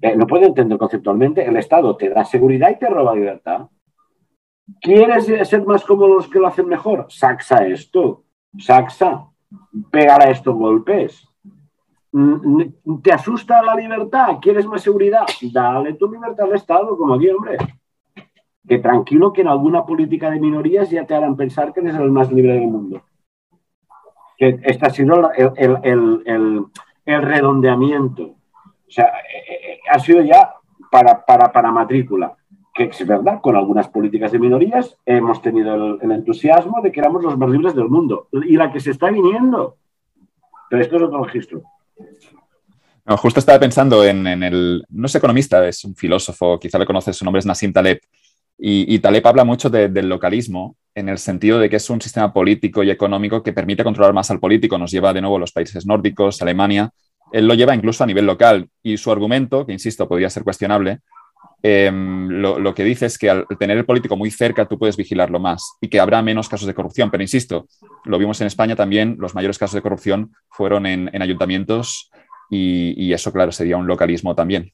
[0.00, 3.68] eh, no puede entender conceptualmente, el Estado te da seguridad y te roba libertad.
[4.80, 7.06] ¿Quieres ser más como los que lo hacen mejor?
[7.08, 8.24] Saxa esto,
[8.58, 9.26] saxa,
[9.90, 11.28] pegar a estos golpes.
[12.12, 12.62] Mm,
[13.02, 14.38] ¿Te asusta la libertad?
[14.40, 15.24] ¿Quieres más seguridad?
[15.52, 17.58] Dale tu libertad al Estado, como aquí, hombre.
[18.66, 22.10] Que tranquilo que en alguna política de minorías ya te harán pensar que eres el
[22.10, 23.02] más libre del mundo.
[24.36, 26.66] Que este ha sido el,
[27.06, 28.22] redondeamiento.
[28.24, 30.54] O sea, eh, eh, ha sido ya
[30.90, 32.36] para matrícula
[32.76, 37.22] que es verdad, con algunas políticas de minorías hemos tenido el, entusiasmo de que éramos
[37.22, 38.28] los más libres del mundo.
[38.32, 39.78] Y la que se está viniendo,
[40.68, 41.62] Pero esto es otro registro.
[43.16, 47.24] justo estaba pensando en, el, no es economista, es un filósofo, quizá le conoces, su
[47.24, 48.00] nombre es Nassim Taleb,
[48.58, 52.82] y, Taleb habla mucho del localismo en el sentido de que es un sistema político
[52.82, 55.84] y económico que permite controlar más al político, nos lleva de nuevo a los países
[55.86, 56.90] nórdicos, Alemania,
[57.32, 61.00] él lo lleva incluso a nivel local y su argumento, que insisto, podría ser cuestionable,
[61.66, 65.40] em, lo, que dice es que al tener el político muy cerca tú puedes vigilarlo
[65.40, 67.10] más y que habrá menos casos de corrupción.
[67.10, 67.66] Pero insisto,
[68.04, 72.10] lo vimos en España también, los mayores casos de corrupción fueron en, ayuntamientos
[72.48, 74.72] y, eso, claro, sería un localismo también.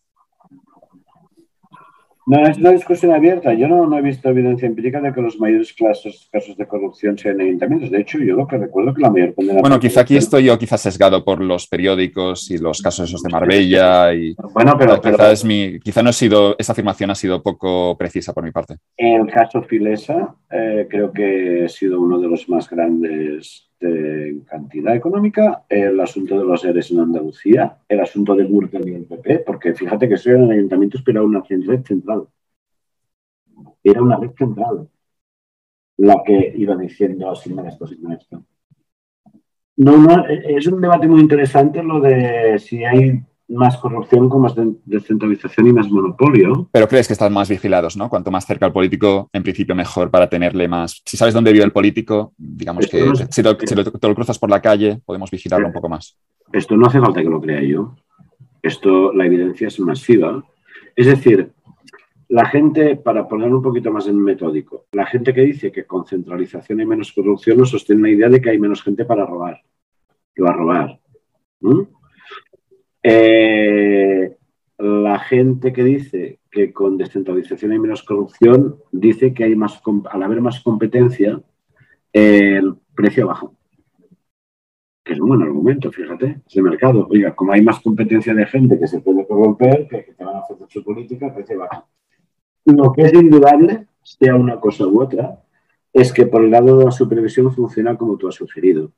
[2.26, 3.52] No, es una discusión abierta.
[3.52, 7.40] Yo no, he visto evidencia empírica de que los mayores casos, casos de corrupción sean
[7.40, 7.90] en ayuntamientos.
[7.90, 9.60] De hecho, yo lo que recuerdo que la mayor condena.
[9.60, 13.30] Bueno, quizá aquí estoy yo quizás sesgado por los periódicos y los casos esos de
[13.30, 14.14] Marbella.
[14.14, 15.00] Y, bueno, pero.
[15.00, 18.52] Quizá, es mi, quizá no ha sido, esa afirmación ha sido poco precisa por mi
[18.52, 18.76] parte.
[18.96, 24.94] El caso Filesa, eh, creo que ha sido uno de los más grandes en cantidad
[24.94, 29.40] económica, el asunto de los ERES en Andalucía, el asunto de Gürtel y el PP,
[29.40, 32.26] porque fíjate que soy en el ayuntamiento, pero era una red central.
[33.82, 34.88] Era una red central
[35.98, 38.44] la que iba diciendo sin esto, sin esto.
[39.76, 43.22] No, no, es un debate muy interesante lo de si hay
[43.52, 46.68] más corrupción con más descentralización y más monopolio.
[46.72, 48.08] Pero crees que están más vigilados, ¿no?
[48.08, 51.02] Cuanto más cerca al político, en principio mejor para tenerle más.
[51.04, 53.56] Si sabes dónde vive el político, digamos que si, lo,
[54.14, 56.16] cruzas por la calle, podemos vigilarlo un poco más.
[56.52, 57.94] Esto no hace falta que lo crea yo.
[58.62, 60.42] Esto, la evidencia es masiva.
[60.94, 61.52] Es decir,
[62.28, 66.06] la gente, para ponerlo un poquito más en metódico, la gente que dice que con
[66.06, 69.60] centralización hay menos corrupción no sostiene la idea de que hay menos gente para robar,
[70.34, 70.98] que va a robar.
[73.02, 74.36] Eh,
[74.78, 79.80] la gente que dice que con descentralización hay menos corrupción dice que hay más,
[80.10, 81.40] al haber más competencia,
[82.12, 83.48] el precio baja.
[85.04, 87.08] Que es un buen argumento, fíjate, es el mercado.
[87.10, 90.40] Oiga, como hay más competencia de gente que se puede corromper, que, te van a
[90.40, 91.86] hacer su política, el precio baja.
[92.64, 95.42] Lo que es indudable, sea una cosa u otra,
[95.92, 98.92] es que por el lado de la supervisión funciona como tú has sugerido.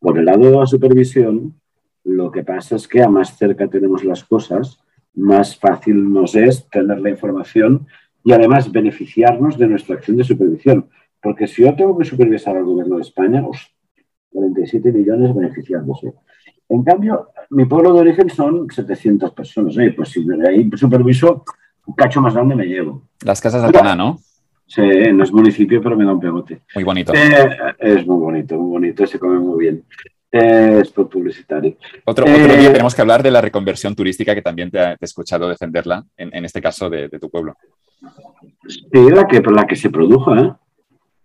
[0.00, 1.60] Por el lado de la supervisión,
[2.04, 4.78] lo que pasa es que a más cerca tenemos las cosas,
[5.14, 7.86] más fácil nos es tener la información
[8.22, 10.88] y además beneficiarnos de nuestra acción de supervisión.
[11.22, 13.42] Porque si yo tengo que supervisar al gobierno de España,
[14.30, 16.12] 47 millones beneficiándose.
[16.68, 19.74] En cambio, mi pueblo de origen son 700 personas.
[19.96, 21.44] pues si de ahí superviso,
[21.86, 23.02] un cacho más grande me llevo.
[23.24, 24.18] Las casas de Altana, ¿no?
[24.66, 24.82] Sí,
[25.12, 26.62] no es municipio, pero me da un pegote.
[26.74, 27.12] Muy bonito.
[27.14, 29.84] Eh, es muy bonito, muy bonito, se come muy bien
[30.34, 31.76] es publicitario.
[32.04, 34.96] Otro, otro día eh, tenemos que hablar de la reconversión turística, que también te, he
[35.00, 37.54] escuchado defenderla, en, este caso de, tu pueblo.
[38.66, 40.52] Sí, la que, la que se produjo, ¿eh?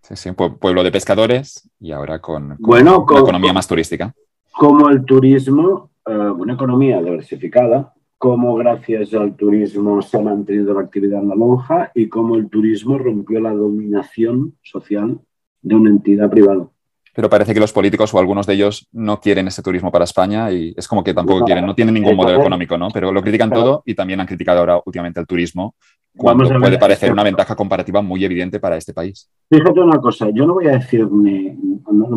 [0.02, 4.14] Sí, sí, pueblo de pescadores y ahora con, una economía más turística.
[4.52, 10.82] Como el turismo, eh, una economía diversificada, como gracias al turismo se ha mantenido la
[10.82, 15.18] actividad en la lonja y como el turismo rompió la dominación social
[15.62, 16.68] de una entidad privada
[17.14, 20.50] pero parece que los políticos o algunos de ellos no quieren ese turismo para España
[20.50, 22.88] y es como que tampoco quieren, no tienen ningún modelo económico, ¿no?
[22.92, 25.74] Pero lo critican todo y también han criticado ahora últimamente el turismo,
[26.16, 29.30] cuando puede parecer una ventaja comparativa muy evidente para este país.
[29.48, 31.56] Fíjate una cosa, yo no voy a decir ni,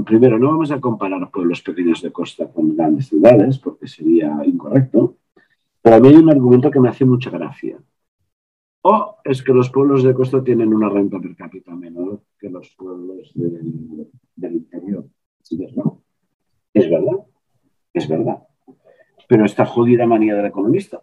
[0.05, 5.17] primero, no vamos a comparar pueblos pequeños de costa con grandes ciudades, porque sería incorrecto,
[5.81, 7.77] pero a mí hay un argumento que me hace mucha gracia.
[8.85, 12.75] O es que los pueblos de costa tienen una renta per cápita menor que los
[12.75, 15.05] pueblos del, interior.
[16.73, 17.19] Es verdad,
[17.93, 18.43] es verdad.
[19.29, 21.01] Pero esta jodida manía del economista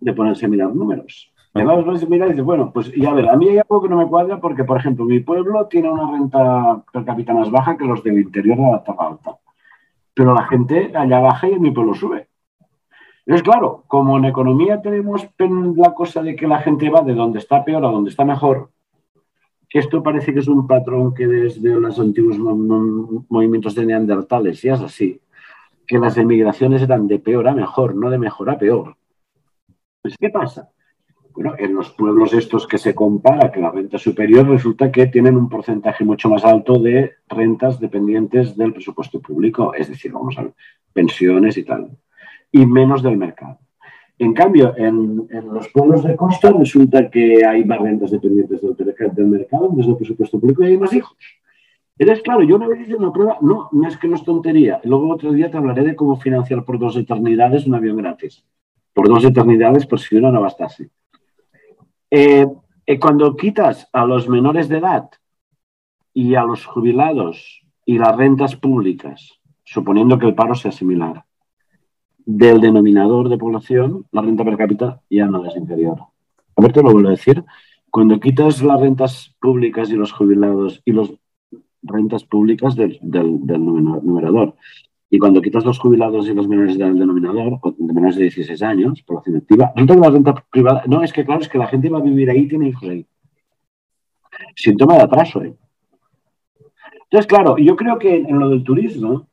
[0.00, 1.30] de ponerse a mirar números.
[1.54, 3.90] Y vamos a mirar y dices, bueno, pues ya ver, a mí hay algo que
[3.90, 7.76] no me cuadra porque, por ejemplo, mi pueblo tiene una renta per cápita más baja
[7.76, 9.36] que los del interior de la tapa alta.
[10.14, 12.28] Pero la gente allá baja y en mi pueblo sube.
[13.26, 15.28] Es claro, como en economía tenemos
[15.76, 18.70] la cosa de que la gente va de donde está peor a donde está mejor,
[19.78, 24.80] esto parece que es un patrón que desde los antiguos movimientos de neandertales ya es
[24.80, 25.20] así,
[25.86, 28.96] que las emigraciones eran de peor a mejor, no de mejor a peor.
[30.00, 30.70] Pues, ¿qué pasa?
[31.34, 35.36] Bueno, en los pueblos estos que se compara que la renta superior resulta que tienen
[35.36, 40.42] un porcentaje mucho más alto de rentas dependientes del presupuesto público, es decir, vamos a
[40.42, 40.54] ver,
[40.92, 41.90] pensiones y tal
[42.54, 43.58] y menos del mercado.
[44.18, 49.70] En cambio, en, los pueblos de costa resulta que hay más rentas dependientes del, mercado,
[49.72, 51.16] desde el presupuesto público y hay más hijos.
[51.98, 54.80] Eres claro, yo una vez hice una prueba, no, no es que no es tontería.
[54.84, 58.44] Luego otro día te hablaré de cómo financiar por dos eternidades un avión gratis.
[58.92, 60.90] Por dos eternidades, por si uno no bastase.
[62.10, 62.46] Eh,
[62.86, 65.08] eh, cuando quitas a los menores de edad
[66.12, 71.24] y a los jubilados y las rentas públicas suponiendo que el paro sea similar,
[72.26, 75.98] del denominador de población, la renta per cápita ya no es inferior.
[76.56, 77.44] A ver, te lo vuelvo a decir.
[77.90, 81.12] Cuando quitas las rentas públicas y los jubilados y las
[81.82, 84.54] rentas públicas del, numerador,
[85.10, 89.02] y cuando quitas los jubilados y los menores del denominador, de menores de 16 años,
[89.02, 90.82] población activa, resulta que la renta privada.
[90.86, 93.06] No, es que claro, es que la gente va a vivir ahí tiene hijos ahí.
[94.56, 95.54] Síntoma de atraso, ¿eh?
[97.04, 99.28] Entonces, claro, yo creo que en lo del turismo,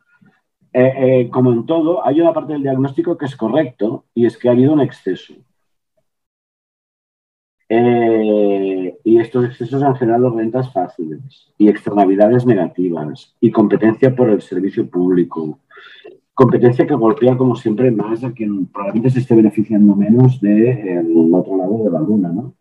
[0.73, 4.37] eh, eh, como en todo, hay una parte del diagnóstico que es correcto y es
[4.37, 5.33] que ha habido un exceso.
[7.69, 14.41] Eh, y estos excesos han generado rentas fáciles y externalidades negativas y competencia por el
[14.41, 15.59] servicio público.
[16.33, 21.57] Competencia que golpea, como siempre, más a quien probablemente se esté beneficiando menos del otro
[21.57, 22.53] lado de la luna, ¿no?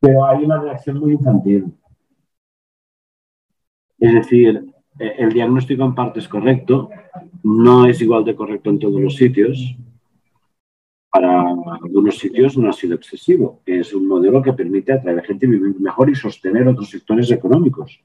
[0.00, 1.72] Pero hay una reacción muy infantil.
[3.98, 6.90] Es decir, el diagnóstico en parte es correcto,
[7.42, 9.76] no es igual de correcto en todos los sitios.
[11.10, 11.48] Para
[11.82, 13.60] algunos sitios no ha sido excesivo.
[13.66, 18.00] Es un modelo que permite atraer gente a vivir mejor y sostener otros sectores económicos.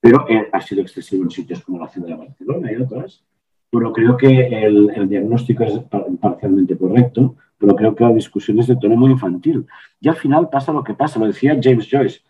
[0.00, 3.22] Pero eh, ha sido excesivo en sitios como la ciudad de Barcelona y otras.
[3.70, 5.78] Pero creo que el, diagnóstico es
[6.20, 9.66] parcialmente correcto, pero creo que la discusión es de tono muy infantil.
[10.00, 12.20] Y al final pasa lo que pasa, lo decía James Joyce.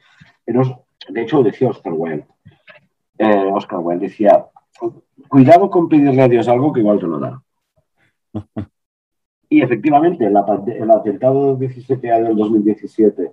[0.46, 2.26] De hecho, lo decía Oscar Wilde
[3.18, 4.46] eh, Oscar Wilde decía,
[5.28, 7.42] cuidado con pedirle a Dios algo que igual te lo da.
[9.48, 13.32] Y efectivamente, el, atentado del 17A del 2017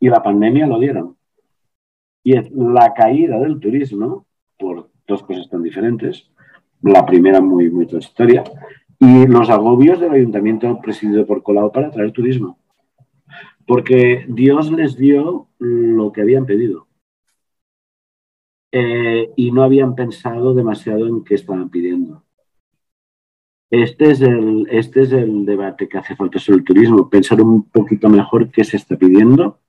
[0.00, 1.16] y la pandemia lo dieron.
[2.24, 4.26] Y la caída del turismo,
[4.58, 6.30] por dos cosas tan diferentes,
[6.80, 8.44] la primera muy, muy transitoria,
[8.98, 12.58] y los agobios del ayuntamiento presidido por Colau para traer turismo.
[13.66, 16.85] Porque Dios les dio lo que habían pedido.
[18.78, 22.22] Eh, y no habían pensado demasiado en qué estaban pidiendo.
[23.70, 27.70] Este es, el, este es el debate que hace falta sobre el turismo, pensar un
[27.70, 29.60] poquito mejor qué se está pidiendo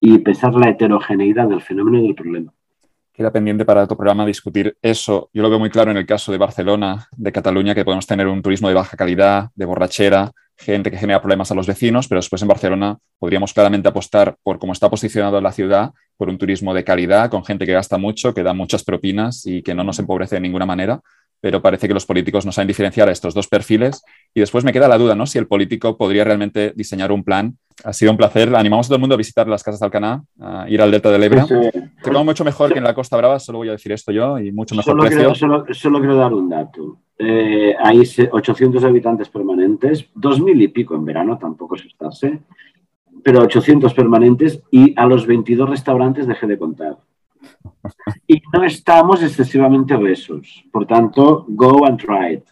[0.00, 2.52] y pensar la heterogeneidad del fenómeno y del problema.
[3.12, 5.30] Queda pendiente para otro programa discutir eso.
[5.32, 8.26] Yo lo veo muy claro en el caso de Barcelona, de Cataluña, que podemos tener
[8.26, 12.18] un turismo de baja calidad, de borrachera, gente que genera problemas a los vecinos, pero
[12.18, 16.72] después en Barcelona podríamos claramente apostar por cómo está posicionado la ciudad, por un turismo
[16.72, 19.98] de calidad, con gente que gasta mucho, que da muchas propinas y que no nos
[19.98, 21.00] empobrece de ninguna manera,
[21.40, 24.02] pero parece que los políticos no saben diferenciar a estos dos perfiles.
[24.34, 25.26] Y después me queda la duda, ¿no?
[25.26, 27.56] Si el político podría realmente diseñar un plan.
[27.84, 28.54] Ha sido un placer.
[28.56, 31.10] Animamos a todo el mundo a visitar las casas de Alcaná, a ir al Delta
[31.10, 31.46] del Ebro.
[31.46, 31.54] Sí,
[32.24, 34.74] mucho mejor que en la Costa Brava, solo voy a decir esto yo, y mucho
[34.74, 35.34] mejor precio.
[35.34, 36.98] solo quiero dar un dato.
[37.18, 42.40] Eh, hay 800 habitantes permanentes, 2.000 y pico en verano, tampoco es estarse,
[43.22, 46.98] pero 800 permanentes y a los 22 restaurantes dejé de contar.
[48.26, 50.64] y no estamos excesivamente obesos.
[50.72, 52.44] Por tanto, go and try it.